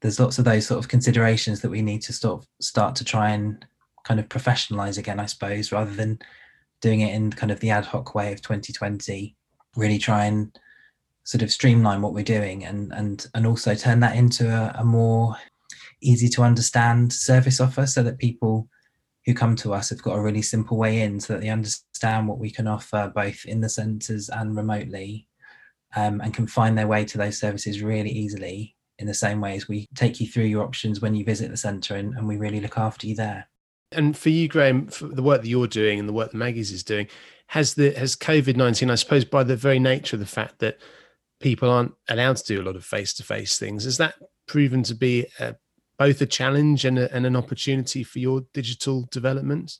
there's 0.00 0.18
lots 0.18 0.38
of 0.38 0.44
those 0.44 0.66
sort 0.66 0.78
of 0.78 0.88
considerations 0.88 1.60
that 1.60 1.70
we 1.70 1.82
need 1.82 2.02
to 2.02 2.12
sort 2.12 2.40
of 2.40 2.48
start 2.60 2.96
to 2.96 3.04
try 3.04 3.28
and 3.30 3.64
kind 4.04 4.18
of 4.18 4.28
professionalize 4.28 4.98
again 4.98 5.20
i 5.20 5.26
suppose 5.26 5.70
rather 5.70 5.94
than 5.94 6.18
doing 6.80 7.02
it 7.02 7.14
in 7.14 7.30
kind 7.30 7.52
of 7.52 7.60
the 7.60 7.70
ad 7.70 7.84
hoc 7.84 8.16
way 8.16 8.32
of 8.32 8.42
2020 8.42 9.36
really 9.76 9.98
try 9.98 10.24
and 10.24 10.58
sort 11.24 11.42
of 11.42 11.50
streamline 11.50 12.02
what 12.02 12.12
we're 12.12 12.24
doing 12.24 12.64
and 12.64 12.92
and 12.92 13.26
and 13.34 13.46
also 13.46 13.74
turn 13.74 14.00
that 14.00 14.16
into 14.16 14.48
a, 14.48 14.80
a 14.80 14.84
more 14.84 15.36
easy 16.00 16.28
to 16.28 16.42
understand 16.42 17.12
service 17.12 17.60
offer 17.60 17.86
so 17.86 18.02
that 18.02 18.18
people 18.18 18.68
who 19.24 19.34
come 19.34 19.54
to 19.54 19.72
us 19.72 19.90
have 19.90 20.02
got 20.02 20.16
a 20.16 20.20
really 20.20 20.42
simple 20.42 20.76
way 20.76 21.00
in 21.02 21.20
so 21.20 21.32
that 21.32 21.42
they 21.42 21.48
understand 21.48 22.26
what 22.26 22.38
we 22.38 22.50
can 22.50 22.66
offer 22.66 23.12
both 23.14 23.44
in 23.44 23.60
the 23.60 23.68
centres 23.68 24.28
and 24.28 24.56
remotely 24.56 25.28
um, 25.94 26.20
and 26.20 26.34
can 26.34 26.46
find 26.46 26.76
their 26.76 26.88
way 26.88 27.04
to 27.04 27.18
those 27.18 27.38
services 27.38 27.82
really 27.82 28.10
easily 28.10 28.74
in 28.98 29.06
the 29.06 29.14
same 29.14 29.40
way 29.40 29.54
as 29.54 29.68
we 29.68 29.86
take 29.94 30.20
you 30.20 30.26
through 30.26 30.44
your 30.44 30.64
options 30.64 31.00
when 31.00 31.14
you 31.14 31.24
visit 31.24 31.50
the 31.50 31.56
centre 31.56 31.94
and, 31.94 32.14
and 32.14 32.26
we 32.26 32.36
really 32.36 32.60
look 32.60 32.78
after 32.78 33.06
you 33.06 33.14
there. 33.14 33.48
And 33.92 34.16
for 34.16 34.30
you, 34.30 34.48
Graham, 34.48 34.88
for 34.88 35.06
the 35.06 35.22
work 35.22 35.42
that 35.42 35.48
you're 35.48 35.66
doing 35.66 35.98
and 35.98 36.08
the 36.08 36.12
work 36.12 36.32
that 36.32 36.36
Maggie's 36.36 36.72
is 36.72 36.82
doing, 36.82 37.08
has 37.48 37.74
the 37.74 37.92
has 37.92 38.16
COVID 38.16 38.56
nineteen, 38.56 38.90
I 38.90 38.94
suppose, 38.94 39.26
by 39.26 39.44
the 39.44 39.54
very 39.54 39.78
nature 39.78 40.16
of 40.16 40.20
the 40.20 40.26
fact 40.26 40.60
that 40.60 40.78
people 41.42 41.70
aren't 41.70 41.92
allowed 42.08 42.36
to 42.36 42.44
do 42.44 42.60
a 42.60 42.64
lot 42.64 42.76
of 42.76 42.84
face 42.84 43.12
to 43.14 43.22
face 43.22 43.58
things, 43.58 43.84
has 43.84 43.98
that 43.98 44.14
proven 44.46 44.82
to 44.84 44.94
be 44.94 45.26
a 45.38 45.56
both 45.98 46.20
a 46.20 46.26
challenge 46.26 46.84
and, 46.84 46.98
a, 46.98 47.14
and 47.14 47.26
an 47.26 47.36
opportunity 47.36 48.02
for 48.02 48.18
your 48.18 48.42
digital 48.52 49.06
development? 49.12 49.78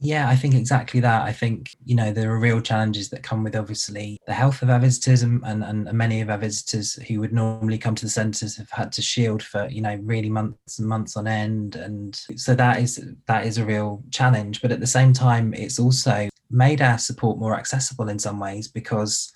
Yeah, 0.00 0.28
I 0.28 0.36
think 0.36 0.54
exactly 0.54 1.00
that. 1.00 1.22
I 1.22 1.32
think, 1.32 1.70
you 1.84 1.96
know, 1.96 2.12
there 2.12 2.30
are 2.30 2.38
real 2.38 2.60
challenges 2.60 3.08
that 3.10 3.24
come 3.24 3.42
with 3.42 3.56
obviously 3.56 4.16
the 4.28 4.32
health 4.34 4.62
of 4.62 4.70
our 4.70 4.78
visitors 4.78 5.22
and, 5.22 5.42
and, 5.44 5.64
and 5.64 5.92
many 5.92 6.20
of 6.20 6.30
our 6.30 6.38
visitors 6.38 6.94
who 7.08 7.18
would 7.18 7.32
normally 7.32 7.78
come 7.78 7.96
to 7.96 8.04
the 8.04 8.10
centres 8.10 8.56
have 8.56 8.70
had 8.70 8.92
to 8.92 9.02
shield 9.02 9.42
for, 9.42 9.66
you 9.68 9.82
know, 9.82 9.98
really 10.02 10.30
months 10.30 10.78
and 10.78 10.88
months 10.88 11.16
on 11.16 11.26
end. 11.26 11.74
And 11.74 12.14
so 12.36 12.54
that 12.54 12.78
is 12.78 13.04
that 13.26 13.44
is 13.44 13.58
a 13.58 13.64
real 13.64 14.04
challenge. 14.10 14.62
But 14.62 14.70
at 14.70 14.78
the 14.78 14.86
same 14.86 15.12
time, 15.12 15.52
it's 15.54 15.80
also 15.80 16.28
made 16.48 16.80
our 16.80 16.98
support 16.98 17.38
more 17.38 17.56
accessible 17.56 18.08
in 18.08 18.20
some 18.20 18.38
ways 18.38 18.68
because 18.68 19.32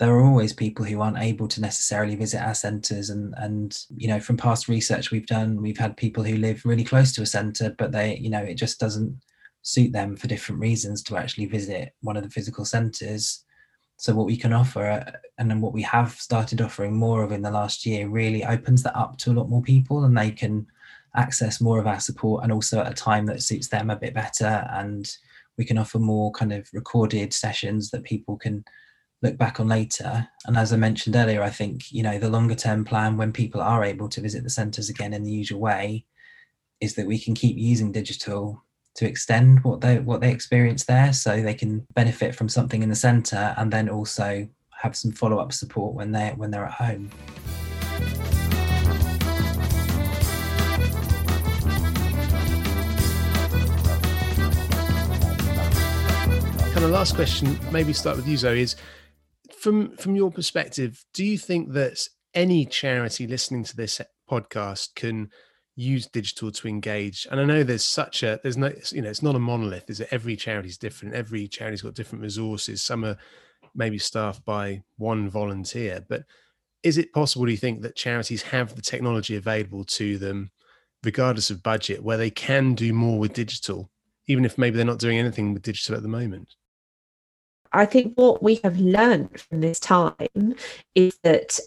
there 0.00 0.12
are 0.12 0.24
always 0.24 0.52
people 0.52 0.84
who 0.84 1.00
aren't 1.00 1.18
able 1.18 1.46
to 1.46 1.60
necessarily 1.60 2.16
visit 2.16 2.42
our 2.42 2.54
centres 2.54 3.10
and 3.10 3.32
and 3.36 3.84
you 3.96 4.08
know 4.08 4.18
from 4.18 4.36
past 4.36 4.68
research 4.68 5.10
we've 5.10 5.26
done 5.26 5.62
we've 5.62 5.78
had 5.78 5.96
people 5.96 6.24
who 6.24 6.36
live 6.36 6.64
really 6.64 6.82
close 6.82 7.12
to 7.12 7.22
a 7.22 7.26
centre 7.26 7.74
but 7.78 7.92
they 7.92 8.16
you 8.16 8.28
know 8.28 8.42
it 8.42 8.54
just 8.54 8.80
doesn't 8.80 9.16
suit 9.64 9.92
them 9.92 10.14
for 10.14 10.28
different 10.28 10.60
reasons 10.60 11.02
to 11.02 11.16
actually 11.16 11.46
visit 11.46 11.94
one 12.02 12.16
of 12.16 12.22
the 12.22 12.30
physical 12.30 12.64
centres. 12.64 13.44
So 13.96 14.14
what 14.14 14.26
we 14.26 14.36
can 14.36 14.52
offer 14.52 14.84
uh, 14.84 15.10
and 15.38 15.50
then 15.50 15.60
what 15.60 15.72
we 15.72 15.82
have 15.82 16.12
started 16.12 16.60
offering 16.60 16.94
more 16.94 17.22
of 17.22 17.32
in 17.32 17.42
the 17.42 17.50
last 17.50 17.86
year 17.86 18.08
really 18.08 18.44
opens 18.44 18.82
that 18.82 18.96
up 18.96 19.16
to 19.18 19.30
a 19.30 19.32
lot 19.32 19.48
more 19.48 19.62
people 19.62 20.04
and 20.04 20.16
they 20.16 20.30
can 20.30 20.66
access 21.16 21.60
more 21.60 21.80
of 21.80 21.86
our 21.86 22.00
support 22.00 22.42
and 22.42 22.52
also 22.52 22.80
at 22.80 22.90
a 22.90 22.94
time 22.94 23.24
that 23.26 23.42
suits 23.42 23.68
them 23.68 23.88
a 23.88 23.96
bit 23.96 24.12
better. 24.12 24.68
And 24.70 25.10
we 25.56 25.64
can 25.64 25.78
offer 25.78 25.98
more 25.98 26.30
kind 26.32 26.52
of 26.52 26.68
recorded 26.74 27.32
sessions 27.32 27.90
that 27.90 28.04
people 28.04 28.36
can 28.36 28.64
look 29.24 29.38
back 29.38 29.58
on 29.58 29.66
later. 29.66 30.28
And 30.44 30.56
as 30.56 30.72
I 30.72 30.76
mentioned 30.76 31.16
earlier, 31.16 31.42
I 31.42 31.48
think, 31.48 31.90
you 31.90 32.02
know, 32.02 32.18
the 32.18 32.28
longer 32.28 32.54
term 32.54 32.84
plan 32.84 33.16
when 33.16 33.32
people 33.32 33.62
are 33.62 33.82
able 33.82 34.08
to 34.10 34.20
visit 34.20 34.44
the 34.44 34.50
centres 34.50 34.90
again 34.90 35.14
in 35.14 35.24
the 35.24 35.32
usual 35.32 35.60
way 35.60 36.04
is 36.80 36.94
that 36.96 37.06
we 37.06 37.18
can 37.18 37.34
keep 37.34 37.56
using 37.56 37.90
digital 37.90 38.62
to 38.96 39.08
extend 39.08 39.64
what 39.64 39.80
they 39.80 39.98
what 39.98 40.20
they 40.20 40.30
experience 40.30 40.84
there 40.84 41.12
so 41.12 41.40
they 41.40 41.54
can 41.54 41.84
benefit 41.94 42.34
from 42.34 42.48
something 42.48 42.82
in 42.82 42.90
the 42.90 42.94
centre 42.94 43.54
and 43.56 43.72
then 43.72 43.88
also 43.88 44.46
have 44.70 44.94
some 44.94 45.10
follow-up 45.10 45.52
support 45.52 45.94
when 45.94 46.12
they 46.12 46.28
when 46.36 46.50
they're 46.50 46.66
at 46.66 46.72
home. 46.72 47.10
Kind 56.72 56.84
of 56.84 56.90
last 56.90 57.14
question, 57.14 57.58
maybe 57.72 57.92
start 57.92 58.16
with 58.16 58.28
you, 58.28 58.36
Zoe, 58.36 58.60
is 58.60 58.76
from 59.64 59.96
from 59.96 60.14
your 60.14 60.30
perspective, 60.30 61.02
do 61.14 61.24
you 61.24 61.38
think 61.38 61.72
that 61.72 62.06
any 62.34 62.66
charity 62.66 63.26
listening 63.26 63.64
to 63.64 63.74
this 63.74 63.98
podcast 64.30 64.94
can 64.94 65.30
use 65.74 66.06
digital 66.06 66.52
to 66.52 66.68
engage? 66.68 67.26
And 67.30 67.40
I 67.40 67.44
know 67.44 67.62
there's 67.62 67.82
such 67.82 68.22
a 68.22 68.38
there's 68.42 68.58
no 68.58 68.70
you 68.92 69.00
know 69.00 69.08
it's 69.08 69.22
not 69.22 69.36
a 69.36 69.38
monolith. 69.38 69.88
Is 69.88 70.00
it? 70.00 70.08
Every 70.10 70.36
charity 70.36 70.68
is 70.68 70.76
different. 70.76 71.14
Every 71.14 71.48
charity's 71.48 71.80
got 71.80 71.94
different 71.94 72.22
resources. 72.22 72.82
Some 72.82 73.06
are 73.06 73.16
maybe 73.74 73.96
staffed 73.98 74.44
by 74.44 74.82
one 74.98 75.30
volunteer, 75.30 76.04
but 76.10 76.24
is 76.82 76.98
it 76.98 77.14
possible 77.14 77.46
do 77.46 77.50
you 77.50 77.56
think 77.56 77.80
that 77.80 77.96
charities 77.96 78.42
have 78.42 78.76
the 78.76 78.82
technology 78.82 79.36
available 79.36 79.82
to 79.84 80.18
them 80.18 80.50
regardless 81.02 81.48
of 81.48 81.62
budget 81.62 82.04
where 82.04 82.18
they 82.18 82.30
can 82.30 82.74
do 82.74 82.92
more 82.92 83.18
with 83.18 83.32
digital 83.32 83.90
even 84.26 84.44
if 84.44 84.58
maybe 84.58 84.76
they're 84.76 84.84
not 84.84 84.98
doing 84.98 85.18
anything 85.18 85.54
with 85.54 85.62
digital 85.62 85.96
at 85.96 86.02
the 86.02 86.08
moment 86.08 86.54
I 87.74 87.86
think 87.86 88.14
what 88.14 88.42
we 88.42 88.60
have 88.62 88.78
learned 88.78 89.40
from 89.40 89.60
this 89.60 89.80
time 89.80 90.54
is 90.94 91.18
that 91.24 91.58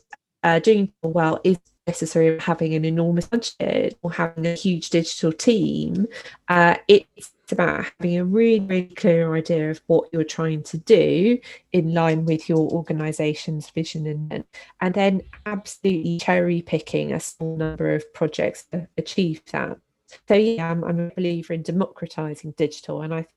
uh, 0.41 0.59
doing 0.59 0.93
well 1.03 1.39
is 1.43 1.57
necessary 1.85 2.37
having 2.39 2.73
an 2.75 2.85
enormous 2.85 3.27
budget 3.27 3.97
or 4.01 4.11
having 4.11 4.45
a 4.45 4.53
huge 4.53 4.89
digital 4.89 5.33
team. 5.33 6.05
Uh, 6.47 6.75
it's 6.87 7.31
about 7.51 7.85
having 7.99 8.17
a 8.17 8.25
really, 8.25 8.59
really 8.61 8.95
clear 8.95 9.35
idea 9.35 9.71
of 9.71 9.81
what 9.87 10.09
you're 10.11 10.23
trying 10.23 10.63
to 10.63 10.77
do 10.77 11.37
in 11.71 11.93
line 11.93 12.25
with 12.25 12.47
your 12.47 12.69
organization's 12.69 13.69
vision 13.69 14.27
and 14.31 14.43
and 14.81 14.93
then 14.93 15.21
absolutely 15.45 16.19
cherry 16.19 16.61
picking 16.61 17.13
a 17.13 17.19
small 17.19 17.57
number 17.57 17.95
of 17.95 18.13
projects 18.13 18.65
to 18.71 18.87
achieve 18.97 19.41
that. 19.51 19.77
So 20.27 20.35
yeah, 20.35 20.71
I'm, 20.71 20.83
I'm 20.83 20.99
a 20.99 21.11
believer 21.15 21.53
in 21.53 21.63
democratizing 21.63 22.51
digital, 22.57 23.01
and 23.01 23.13
I 23.13 23.27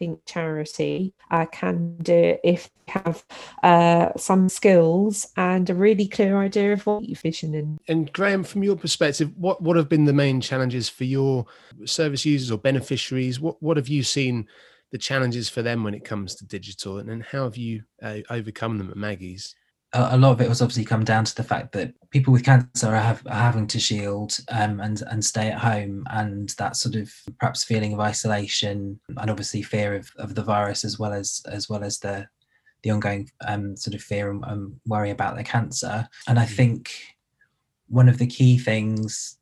think 0.00 0.24
charity 0.24 1.14
uh, 1.30 1.46
can 1.52 1.96
do 1.98 2.36
if 2.42 2.70
they 2.86 2.92
have 2.92 3.24
uh, 3.62 4.08
some 4.16 4.48
skills 4.48 5.28
and 5.36 5.68
a 5.68 5.74
really 5.74 6.08
clear 6.08 6.38
idea 6.38 6.72
of 6.72 6.86
what 6.86 7.04
your 7.04 7.16
vision 7.16 7.54
and 7.54 7.78
and 7.86 8.12
Graham, 8.12 8.42
from 8.42 8.64
your 8.64 8.76
perspective, 8.76 9.30
what 9.36 9.62
what 9.62 9.76
have 9.76 9.88
been 9.88 10.06
the 10.06 10.12
main 10.12 10.40
challenges 10.40 10.88
for 10.88 11.04
your 11.04 11.46
service 11.84 12.24
users 12.24 12.50
or 12.50 12.58
beneficiaries? 12.58 13.38
What 13.38 13.62
what 13.62 13.76
have 13.76 13.88
you 13.88 14.02
seen 14.02 14.48
the 14.90 14.98
challenges 14.98 15.48
for 15.48 15.62
them 15.62 15.84
when 15.84 15.94
it 15.94 16.04
comes 16.04 16.34
to 16.36 16.46
digital, 16.46 16.98
and, 16.98 17.10
and 17.10 17.22
how 17.22 17.44
have 17.44 17.56
you 17.56 17.82
uh, 18.02 18.18
overcome 18.30 18.78
them 18.78 18.90
at 18.90 18.96
Maggie's? 18.96 19.54
A 19.92 20.16
lot 20.16 20.32
of 20.32 20.40
it 20.40 20.48
was 20.48 20.62
obviously 20.62 20.84
come 20.84 21.04
down 21.04 21.24
to 21.24 21.34
the 21.34 21.42
fact 21.42 21.72
that 21.72 21.92
people 22.10 22.32
with 22.32 22.44
cancer 22.44 22.88
are, 22.88 23.00
have, 23.00 23.26
are 23.26 23.32
having 23.32 23.66
to 23.66 23.80
shield 23.80 24.38
um, 24.48 24.80
and 24.80 25.02
and 25.10 25.24
stay 25.24 25.48
at 25.48 25.58
home, 25.58 26.04
and 26.10 26.50
that 26.50 26.76
sort 26.76 26.94
of 26.94 27.12
perhaps 27.38 27.64
feeling 27.64 27.92
of 27.92 28.00
isolation 28.00 29.00
and 29.08 29.30
obviously 29.30 29.62
fear 29.62 29.96
of, 29.96 30.10
of 30.16 30.34
the 30.34 30.42
virus 30.42 30.84
as 30.84 30.98
well 30.98 31.12
as 31.12 31.42
as 31.50 31.68
well 31.68 31.82
as 31.82 31.98
the 31.98 32.28
the 32.82 32.90
ongoing 32.90 33.30
um, 33.46 33.76
sort 33.76 33.94
of 33.94 34.02
fear 34.02 34.30
and, 34.30 34.44
and 34.46 34.80
worry 34.86 35.10
about 35.10 35.34
their 35.34 35.44
cancer. 35.44 36.08
And 36.26 36.38
I 36.38 36.46
mm. 36.46 36.54
think 36.56 36.92
one 37.88 38.08
of 38.08 38.18
the 38.18 38.26
key 38.26 38.58
things 38.58 39.38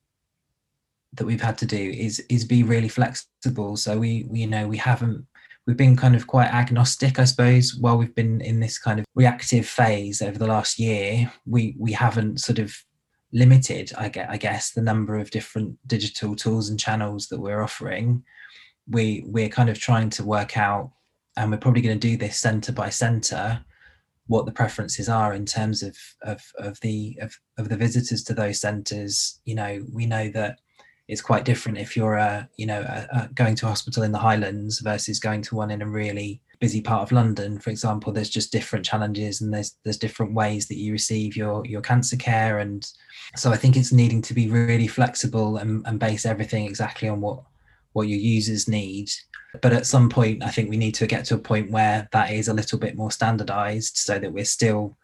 that 1.12 1.26
we've 1.26 1.42
had 1.42 1.58
to 1.58 1.66
do 1.66 1.76
is 1.76 2.20
is 2.30 2.44
be 2.44 2.62
really 2.62 2.88
flexible. 2.88 3.76
So 3.76 3.98
we, 3.98 4.24
we 4.28 4.40
you 4.40 4.46
know 4.46 4.66
we 4.66 4.78
haven't 4.78 5.26
we've 5.68 5.76
been 5.76 5.96
kind 5.96 6.16
of 6.16 6.26
quite 6.26 6.48
agnostic, 6.48 7.18
I 7.18 7.24
suppose, 7.24 7.74
while 7.74 7.98
we've 7.98 8.14
been 8.14 8.40
in 8.40 8.58
this 8.58 8.78
kind 8.78 8.98
of 8.98 9.04
reactive 9.14 9.68
phase 9.68 10.22
over 10.22 10.38
the 10.38 10.46
last 10.46 10.78
year. 10.78 11.30
We 11.44 11.76
we 11.78 11.92
haven't 11.92 12.40
sort 12.40 12.58
of 12.58 12.74
limited, 13.34 13.92
I 13.98 14.08
guess, 14.08 14.28
I 14.30 14.38
guess 14.38 14.70
the 14.70 14.80
number 14.80 15.18
of 15.18 15.30
different 15.30 15.76
digital 15.86 16.34
tools 16.34 16.70
and 16.70 16.80
channels 16.80 17.28
that 17.28 17.38
we're 17.38 17.62
offering. 17.62 18.24
We 18.88 19.24
we're 19.26 19.50
kind 19.50 19.68
of 19.68 19.78
trying 19.78 20.08
to 20.10 20.24
work 20.24 20.56
out, 20.56 20.90
and 21.36 21.50
we're 21.50 21.58
probably 21.58 21.82
going 21.82 22.00
to 22.00 22.08
do 22.08 22.16
this 22.16 22.38
center 22.38 22.72
by 22.72 22.88
center, 22.88 23.62
what 24.26 24.46
the 24.46 24.52
preferences 24.52 25.10
are 25.10 25.34
in 25.34 25.44
terms 25.44 25.82
of 25.82 25.98
of 26.22 26.40
of 26.56 26.80
the 26.80 27.18
of, 27.20 27.38
of 27.58 27.68
the 27.68 27.76
visitors 27.76 28.24
to 28.24 28.32
those 28.32 28.58
centers. 28.58 29.38
You 29.44 29.56
know, 29.56 29.84
we 29.92 30.06
know 30.06 30.30
that 30.30 30.60
it's 31.08 31.22
quite 31.22 31.44
different 31.44 31.78
if 31.78 31.96
you're 31.96 32.18
uh, 32.18 32.44
you 32.56 32.66
know 32.66 32.80
uh, 32.80 33.26
going 33.34 33.54
to 33.56 33.66
a 33.66 33.68
hospital 33.70 34.02
in 34.02 34.12
the 34.12 34.18
Highlands 34.18 34.80
versus 34.80 35.18
going 35.18 35.42
to 35.42 35.56
one 35.56 35.70
in 35.70 35.82
a 35.82 35.88
really 35.88 36.40
busy 36.60 36.80
part 36.80 37.02
of 37.02 37.12
London, 37.12 37.58
for 37.58 37.70
example. 37.70 38.12
There's 38.12 38.28
just 38.28 38.52
different 38.52 38.84
challenges 38.84 39.40
and 39.40 39.52
there's 39.52 39.76
there's 39.84 39.96
different 39.96 40.34
ways 40.34 40.68
that 40.68 40.78
you 40.78 40.92
receive 40.92 41.36
your 41.36 41.64
your 41.66 41.80
cancer 41.80 42.16
care, 42.16 42.58
and 42.58 42.86
so 43.36 43.50
I 43.50 43.56
think 43.56 43.76
it's 43.76 43.92
needing 43.92 44.22
to 44.22 44.34
be 44.34 44.48
really 44.48 44.86
flexible 44.86 45.56
and, 45.56 45.84
and 45.86 45.98
base 45.98 46.26
everything 46.26 46.66
exactly 46.66 47.08
on 47.08 47.20
what 47.20 47.42
what 47.92 48.08
your 48.08 48.18
users 48.18 48.68
need. 48.68 49.10
But 49.62 49.72
at 49.72 49.86
some 49.86 50.10
point, 50.10 50.44
I 50.44 50.50
think 50.50 50.68
we 50.68 50.76
need 50.76 50.94
to 50.96 51.06
get 51.06 51.24
to 51.26 51.34
a 51.34 51.38
point 51.38 51.70
where 51.70 52.06
that 52.12 52.30
is 52.32 52.48
a 52.48 52.54
little 52.54 52.78
bit 52.78 52.96
more 52.96 53.10
standardized 53.10 53.96
so 53.96 54.18
that 54.18 54.32
we're 54.32 54.44
still 54.44 54.96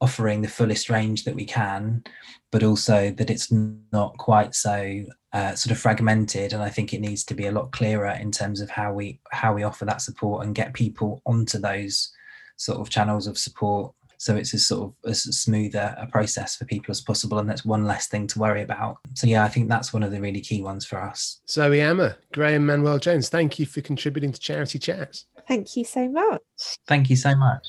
offering 0.00 0.42
the 0.42 0.48
fullest 0.48 0.90
range 0.90 1.24
that 1.24 1.34
we 1.34 1.44
can, 1.44 2.04
but 2.52 2.62
also 2.62 3.10
that 3.12 3.30
it's 3.30 3.50
not 3.50 4.16
quite 4.18 4.54
so 4.54 5.04
uh, 5.32 5.54
sort 5.54 5.72
of 5.72 5.78
fragmented. 5.78 6.52
And 6.52 6.62
I 6.62 6.70
think 6.70 6.92
it 6.92 7.00
needs 7.00 7.24
to 7.24 7.34
be 7.34 7.46
a 7.46 7.52
lot 7.52 7.72
clearer 7.72 8.10
in 8.20 8.30
terms 8.30 8.60
of 8.60 8.70
how 8.70 8.92
we 8.92 9.20
how 9.32 9.54
we 9.54 9.62
offer 9.62 9.84
that 9.84 10.02
support 10.02 10.44
and 10.44 10.54
get 10.54 10.74
people 10.74 11.22
onto 11.26 11.58
those 11.58 12.12
sort 12.56 12.78
of 12.78 12.90
channels 12.90 13.26
of 13.26 13.38
support. 13.38 13.92
So 14.18 14.34
it's 14.34 14.54
as 14.54 14.66
sort 14.66 14.84
of 14.84 15.10
as 15.10 15.22
smoother 15.24 15.94
a 15.98 16.06
process 16.06 16.56
for 16.56 16.64
people 16.64 16.90
as 16.90 17.02
possible, 17.02 17.38
and 17.38 17.48
that's 17.48 17.66
one 17.66 17.84
less 17.84 18.08
thing 18.08 18.26
to 18.28 18.38
worry 18.38 18.62
about. 18.62 18.98
So 19.14 19.26
yeah, 19.26 19.44
I 19.44 19.48
think 19.48 19.68
that's 19.68 19.92
one 19.92 20.02
of 20.02 20.10
the 20.10 20.20
really 20.20 20.40
key 20.40 20.62
ones 20.62 20.86
for 20.86 20.98
us. 21.02 21.40
Zoe 21.48 21.80
Amar, 21.80 22.16
Graham 22.32 22.64
Manuel 22.64 22.98
Jones, 22.98 23.28
thank 23.28 23.58
you 23.58 23.66
for 23.66 23.82
contributing 23.82 24.32
to 24.32 24.40
Charity 24.40 24.78
Chats. 24.78 25.26
Thank 25.46 25.76
you 25.76 25.84
so 25.84 26.08
much. 26.08 26.40
Thank 26.86 27.10
you 27.10 27.16
so 27.16 27.34
much. 27.34 27.66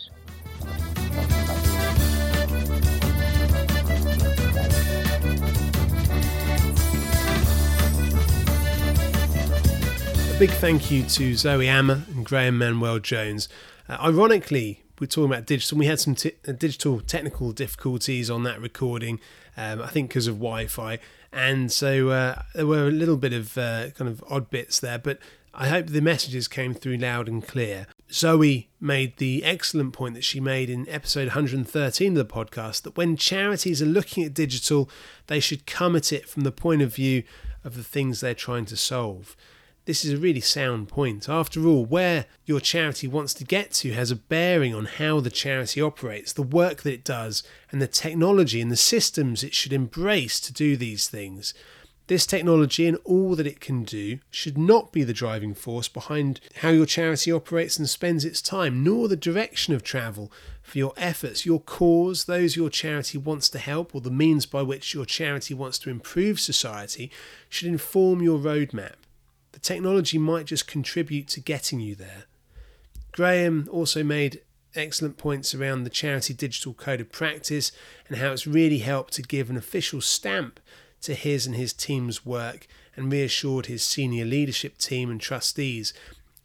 Big 10.40 10.52
thank 10.52 10.92
you 10.92 11.02
to 11.02 11.34
Zoe 11.34 11.68
Amar 11.68 12.04
and 12.14 12.24
Graham 12.24 12.60
Manuel 12.60 13.00
Jones. 13.00 13.50
Uh, 13.90 13.98
ironically, 14.00 14.84
we're 15.00 15.08
talking 15.08 15.32
about 15.32 15.48
digital. 15.48 15.80
We 15.80 15.88
had 15.88 16.00
some 16.00 16.14
t- 16.14 16.34
uh, 16.48 16.52
digital 16.52 17.02
technical 17.02 17.52
difficulties 17.52 18.30
on 18.30 18.44
that 18.44 18.62
recording, 18.62 19.20
um, 19.58 19.82
I 19.82 19.88
think 19.88 20.10
because 20.10 20.28
of 20.28 20.36
Wi 20.36 20.68
Fi. 20.68 21.00
And 21.34 21.72
so 21.72 22.10
uh, 22.10 22.44
there 22.54 22.68
were 22.68 22.88
a 22.88 22.92
little 22.92 23.18
bit 23.18 23.34
of 23.34 23.58
uh, 23.58 23.90
kind 23.98 24.08
of 24.12 24.24
odd 24.30 24.52
bits 24.52 24.80
there, 24.80 25.00
but 25.00 25.18
I 25.56 25.70
hope 25.70 25.88
the 25.88 26.02
messages 26.02 26.48
came 26.48 26.76
through 26.76 26.98
loud 26.98 27.28
and 27.28 27.46
clear. 27.46 27.88
Zoe 28.12 28.70
made 28.80 29.18
the 29.18 29.44
excellent 29.44 29.94
point 29.94 30.14
that 30.14 30.24
she 30.24 30.40
made 30.40 30.70
in 30.70 30.88
episode 30.88 31.30
113 31.30 32.16
of 32.16 32.28
the 32.28 32.32
podcast 32.32 32.84
that 32.84 32.96
when 32.96 33.18
charities 33.18 33.82
are 33.82 33.88
looking 33.88 34.24
at 34.24 34.36
digital, 34.36 34.88
they 35.26 35.40
should 35.40 35.66
come 35.66 35.96
at 35.96 36.14
it 36.14 36.30
from 36.30 36.44
the 36.44 36.52
point 36.52 36.84
of 36.84 36.94
view 36.94 37.24
of 37.64 37.76
the 37.76 37.84
things 37.84 38.22
they're 38.22 38.36
trying 38.36 38.66
to 38.66 38.78
solve. 38.78 39.36
This 39.88 40.04
is 40.04 40.12
a 40.12 40.18
really 40.18 40.42
sound 40.42 40.90
point. 40.90 41.30
After 41.30 41.66
all, 41.66 41.86
where 41.86 42.26
your 42.46 42.60
charity 42.60 43.08
wants 43.08 43.34
to 43.36 43.46
get 43.46 43.72
to 43.76 43.94
has 43.94 44.12
a 44.12 44.18
bearing 44.18 44.76
on 44.76 44.84
how 44.84 45.22
the 45.22 45.30
charity 45.30 45.82
operates, 45.82 46.34
the 46.34 46.44
work 46.44 46.82
that 46.82 46.92
it 46.92 47.06
does, 47.06 47.42
and 47.72 47.82
the 47.82 47.88
technology 47.88 48.60
and 48.60 48.70
the 48.70 48.76
systems 48.76 49.46
it 49.46 49.54
should 49.54 49.72
embrace 49.72 50.42
to 50.42 50.52
do 50.52 50.76
these 50.76 51.08
things. 51.08 51.54
This 52.08 52.26
technology 52.26 52.86
and 52.86 52.98
all 53.06 53.34
that 53.38 53.48
it 53.48 53.62
can 53.62 53.86
do 53.86 54.20
should 54.30 54.58
not 54.58 54.92
be 54.92 55.06
the 55.06 55.14
driving 55.14 55.54
force 55.54 55.88
behind 55.88 56.42
how 56.56 56.70
your 56.72 56.86
charity 56.86 57.32
operates 57.32 57.80
and 57.80 57.90
spends 57.90 58.26
its 58.26 58.42
time, 58.42 58.84
nor 58.84 59.08
the 59.08 59.16
direction 59.16 59.74
of 59.74 59.84
travel 59.84 60.30
for 60.62 60.78
your 60.78 60.94
efforts, 60.98 61.46
your 61.46 61.62
cause, 61.62 62.26
those 62.26 62.58
your 62.58 62.70
charity 62.70 63.18
wants 63.18 63.48
to 63.48 63.58
help, 63.58 63.96
or 63.96 64.02
the 64.02 64.12
means 64.12 64.46
by 64.46 64.62
which 64.62 64.94
your 64.94 65.06
charity 65.06 65.54
wants 65.54 65.80
to 65.80 65.90
improve 65.90 66.42
society 66.42 67.10
should 67.48 67.70
inform 67.70 68.22
your 68.22 68.38
roadmap. 68.38 68.96
The 69.58 69.62
technology 69.62 70.20
might 70.20 70.46
just 70.46 70.68
contribute 70.68 71.28
to 71.30 71.40
getting 71.40 71.80
you 71.80 71.96
there. 71.96 72.26
Graham 73.12 73.68
also 73.72 74.04
made 74.04 74.42
excellent 74.76 75.18
points 75.18 75.56
around 75.56 75.84
the 75.84 75.90
charity 75.90 76.36
digital 76.36 76.76
code 76.76 77.02
of 77.02 77.12
practice 77.12 77.72
and 78.08 78.20
how 78.20 78.34
it's 78.34 78.46
really 78.46 78.78
helped 78.78 79.14
to 79.14 79.24
give 79.24 79.50
an 79.50 79.58
official 79.58 80.00
stamp 80.00 80.60
to 81.02 81.16
his 81.16 81.48
and 81.48 81.56
his 81.56 81.74
team's 81.74 82.24
work 82.24 82.68
and 82.96 83.12
reassured 83.12 83.66
his 83.66 83.82
senior 83.82 84.26
leadership 84.26 84.78
team 84.78 85.10
and 85.10 85.20
trustees. 85.20 85.92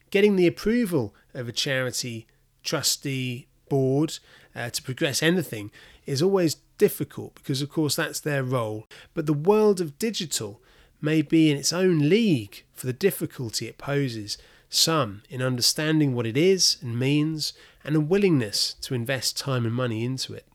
Getting 0.09 0.37
the 0.37 0.47
approval 0.47 1.15
of 1.35 1.49
a 1.49 1.53
charity 1.53 2.27
trustee 2.63 3.47
board 3.69 4.21
uh, 4.57 4.71
to 4.71 4.83
progress 4.83 5.23
anything 5.23 5.71
is 6.07 6.23
always 6.23 6.57
difficult 6.79 7.35
because, 7.35 7.61
of 7.61 7.69
course, 7.69 7.95
that's 7.95 8.21
their 8.21 8.43
role. 8.43 8.87
But 9.13 9.27
the 9.27 9.35
world 9.35 9.83
of 9.83 9.99
digital 9.99 10.63
may 11.03 11.21
be 11.21 11.51
in 11.51 11.59
its 11.59 11.73
own 11.73 12.09
league 12.09 12.65
for 12.73 12.87
the 12.87 12.93
difficulty 12.93 13.67
it 13.67 13.77
poses, 13.77 14.39
some 14.71 15.23
in 15.29 15.43
understanding 15.43 16.15
what 16.15 16.27
it 16.27 16.37
is 16.37 16.79
and 16.81 16.99
means, 16.99 17.53
and 17.85 17.97
a 17.97 18.01
willingness 18.01 18.75
to 18.81 18.95
invest 18.95 19.37
time 19.37 19.67
and 19.67 19.75
money 19.75 20.05
into 20.05 20.33
it. 20.33 20.47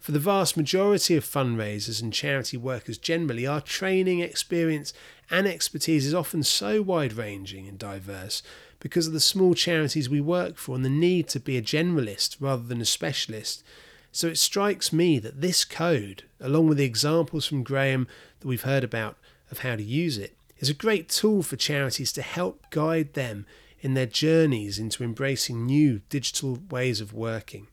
For 0.00 0.10
the 0.10 0.18
vast 0.18 0.56
majority 0.56 1.14
of 1.14 1.24
fundraisers 1.24 2.02
and 2.02 2.12
charity 2.12 2.56
workers 2.56 2.98
generally, 2.98 3.46
our 3.46 3.60
training, 3.60 4.18
experience, 4.18 4.92
and 5.30 5.46
expertise 5.46 6.04
is 6.04 6.12
often 6.12 6.42
so 6.42 6.82
wide 6.82 7.12
ranging 7.12 7.68
and 7.68 7.78
diverse 7.78 8.42
because 8.80 9.06
of 9.06 9.12
the 9.12 9.20
small 9.20 9.54
charities 9.54 10.10
we 10.10 10.20
work 10.20 10.56
for 10.56 10.74
and 10.74 10.84
the 10.84 10.90
need 10.90 11.28
to 11.28 11.38
be 11.38 11.56
a 11.56 11.62
generalist 11.62 12.36
rather 12.40 12.64
than 12.64 12.80
a 12.80 12.84
specialist. 12.84 13.62
So 14.10 14.26
it 14.26 14.38
strikes 14.38 14.92
me 14.92 15.20
that 15.20 15.40
this 15.40 15.64
code, 15.64 16.24
along 16.40 16.66
with 16.66 16.78
the 16.78 16.84
examples 16.84 17.46
from 17.46 17.62
Graham 17.62 18.08
that 18.40 18.48
we've 18.48 18.62
heard 18.62 18.82
about, 18.82 19.16
of 19.52 19.58
how 19.58 19.76
to 19.76 19.82
use 19.82 20.18
it 20.18 20.36
is 20.58 20.68
a 20.68 20.74
great 20.74 21.08
tool 21.08 21.42
for 21.42 21.56
charities 21.56 22.12
to 22.12 22.22
help 22.22 22.64
guide 22.70 23.14
them 23.14 23.46
in 23.80 23.94
their 23.94 24.06
journeys 24.06 24.78
into 24.78 25.04
embracing 25.04 25.66
new 25.66 26.00
digital 26.08 26.58
ways 26.70 27.00
of 27.00 27.12
working. 27.12 27.66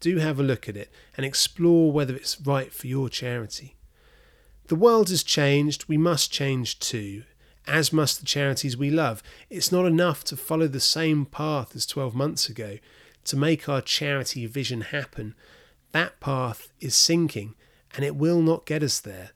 Do 0.00 0.18
have 0.18 0.38
a 0.40 0.44
look 0.44 0.68
at 0.68 0.76
it 0.76 0.90
and 1.16 1.26
explore 1.26 1.92
whether 1.92 2.14
it's 2.14 2.40
right 2.40 2.72
for 2.72 2.86
your 2.86 3.08
charity. 3.08 3.76
The 4.68 4.76
world 4.76 5.10
has 5.10 5.22
changed, 5.22 5.86
we 5.88 5.98
must 5.98 6.32
change 6.32 6.78
too, 6.78 7.24
as 7.66 7.92
must 7.92 8.20
the 8.20 8.26
charities 8.26 8.76
we 8.76 8.90
love. 8.90 9.22
It's 9.50 9.72
not 9.72 9.86
enough 9.86 10.24
to 10.24 10.36
follow 10.36 10.68
the 10.68 10.80
same 10.80 11.26
path 11.26 11.76
as 11.76 11.84
12 11.84 12.14
months 12.14 12.48
ago 12.48 12.78
to 13.24 13.36
make 13.36 13.68
our 13.68 13.80
charity 13.80 14.46
vision 14.46 14.82
happen. 14.82 15.34
That 15.92 16.20
path 16.20 16.70
is 16.80 16.94
sinking 16.94 17.54
and 17.94 18.04
it 18.04 18.16
will 18.16 18.40
not 18.40 18.66
get 18.66 18.82
us 18.82 19.00
there. 19.00 19.30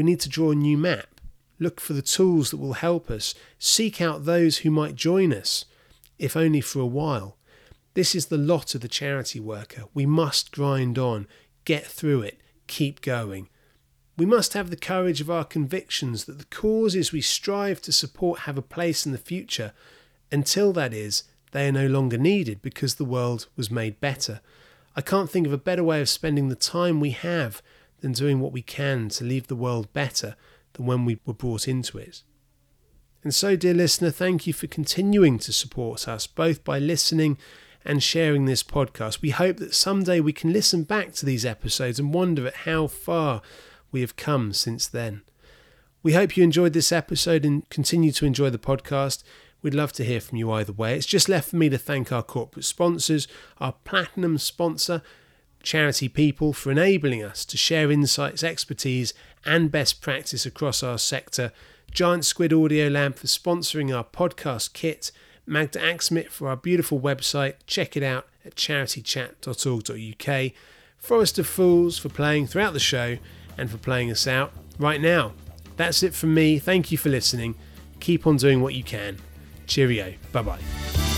We 0.00 0.04
need 0.04 0.20
to 0.20 0.30
draw 0.30 0.52
a 0.52 0.54
new 0.54 0.78
map, 0.78 1.20
look 1.58 1.78
for 1.78 1.92
the 1.92 2.00
tools 2.00 2.50
that 2.50 2.56
will 2.56 2.72
help 2.72 3.10
us, 3.10 3.34
seek 3.58 4.00
out 4.00 4.24
those 4.24 4.56
who 4.56 4.70
might 4.70 4.94
join 4.94 5.30
us, 5.30 5.66
if 6.18 6.38
only 6.38 6.62
for 6.62 6.80
a 6.80 6.86
while. 6.86 7.36
This 7.92 8.14
is 8.14 8.28
the 8.28 8.38
lot 8.38 8.74
of 8.74 8.80
the 8.80 8.88
charity 8.88 9.40
worker. 9.40 9.82
We 9.92 10.06
must 10.06 10.52
grind 10.52 10.98
on, 10.98 11.26
get 11.66 11.84
through 11.84 12.22
it, 12.22 12.40
keep 12.66 13.02
going. 13.02 13.50
We 14.16 14.24
must 14.24 14.54
have 14.54 14.70
the 14.70 14.76
courage 14.78 15.20
of 15.20 15.30
our 15.30 15.44
convictions 15.44 16.24
that 16.24 16.38
the 16.38 16.46
causes 16.46 17.12
we 17.12 17.20
strive 17.20 17.82
to 17.82 17.92
support 17.92 18.40
have 18.40 18.56
a 18.56 18.62
place 18.62 19.04
in 19.04 19.12
the 19.12 19.18
future, 19.18 19.74
Until 20.32 20.72
that 20.72 20.94
is, 20.94 21.24
they 21.52 21.68
are 21.68 21.72
no 21.72 21.88
longer 21.88 22.16
needed 22.16 22.62
because 22.62 22.94
the 22.94 23.04
world 23.04 23.48
was 23.54 23.70
made 23.70 24.00
better. 24.00 24.40
I 24.96 25.02
can't 25.02 25.28
think 25.28 25.46
of 25.46 25.52
a 25.52 25.58
better 25.58 25.84
way 25.84 26.00
of 26.00 26.08
spending 26.08 26.48
the 26.48 26.54
time 26.54 27.00
we 27.00 27.10
have 27.10 27.60
than 28.00 28.12
doing 28.12 28.40
what 28.40 28.52
we 28.52 28.62
can 28.62 29.08
to 29.10 29.24
leave 29.24 29.46
the 29.46 29.56
world 29.56 29.92
better 29.92 30.36
than 30.74 30.86
when 30.86 31.04
we 31.04 31.18
were 31.24 31.34
brought 31.34 31.68
into 31.68 31.98
it. 31.98 32.22
And 33.22 33.34
so, 33.34 33.54
dear 33.54 33.74
listener, 33.74 34.10
thank 34.10 34.46
you 34.46 34.52
for 34.52 34.66
continuing 34.66 35.38
to 35.40 35.52
support 35.52 36.08
us, 36.08 36.26
both 36.26 36.64
by 36.64 36.78
listening 36.78 37.36
and 37.84 38.02
sharing 38.02 38.44
this 38.44 38.62
podcast. 38.62 39.20
We 39.20 39.30
hope 39.30 39.58
that 39.58 39.74
someday 39.74 40.20
we 40.20 40.32
can 40.32 40.52
listen 40.52 40.84
back 40.84 41.12
to 41.14 41.26
these 41.26 41.44
episodes 41.44 41.98
and 41.98 42.14
wonder 42.14 42.46
at 42.46 42.54
how 42.54 42.86
far 42.86 43.42
we 43.92 44.00
have 44.00 44.16
come 44.16 44.52
since 44.52 44.86
then. 44.86 45.22
We 46.02 46.14
hope 46.14 46.36
you 46.36 46.42
enjoyed 46.42 46.72
this 46.72 46.92
episode 46.92 47.44
and 47.44 47.68
continue 47.68 48.12
to 48.12 48.24
enjoy 48.24 48.48
the 48.48 48.58
podcast. 48.58 49.22
We'd 49.60 49.74
love 49.74 49.92
to 49.94 50.04
hear 50.04 50.20
from 50.20 50.38
you 50.38 50.50
either 50.52 50.72
way. 50.72 50.96
It's 50.96 51.06
just 51.06 51.28
left 51.28 51.50
for 51.50 51.56
me 51.56 51.68
to 51.68 51.76
thank 51.76 52.10
our 52.10 52.22
corporate 52.22 52.64
sponsors, 52.64 53.28
our 53.58 53.74
platinum 53.84 54.38
sponsor, 54.38 55.02
Charity 55.62 56.08
People, 56.08 56.52
for 56.52 56.70
enabling 56.70 57.22
us 57.22 57.44
to 57.46 57.56
share 57.56 57.90
insights, 57.90 58.42
expertise, 58.42 59.14
and 59.44 59.70
best 59.70 60.00
practice 60.00 60.44
across 60.46 60.82
our 60.82 60.98
sector, 60.98 61.52
Giant 61.92 62.24
Squid 62.24 62.52
Audio 62.52 62.88
Lab 62.88 63.16
for 63.16 63.26
sponsoring 63.26 63.94
our 63.96 64.04
podcast 64.04 64.72
kit, 64.72 65.10
Magda 65.46 65.78
Axmit 65.80 66.28
for 66.28 66.48
our 66.48 66.56
beautiful 66.56 67.00
website. 67.00 67.54
Check 67.66 67.96
it 67.96 68.02
out 68.02 68.26
at 68.44 68.54
charitychat.org.uk. 68.54 70.52
Forest 70.98 71.38
of 71.38 71.46
Fools 71.46 71.98
for 71.98 72.08
playing 72.08 72.46
throughout 72.46 72.72
the 72.72 72.80
show 72.80 73.18
and 73.56 73.70
for 73.70 73.78
playing 73.78 74.10
us 74.10 74.26
out 74.26 74.52
right 74.78 75.00
now. 75.00 75.32
That's 75.76 76.02
it 76.02 76.14
from 76.14 76.34
me. 76.34 76.58
Thank 76.58 76.92
you 76.92 76.98
for 76.98 77.08
listening. 77.08 77.54
Keep 78.00 78.26
on 78.26 78.36
doing 78.36 78.60
what 78.60 78.74
you 78.74 78.84
can. 78.84 79.16
Cheerio. 79.66 80.14
Bye 80.32 80.42
bye. 80.42 81.09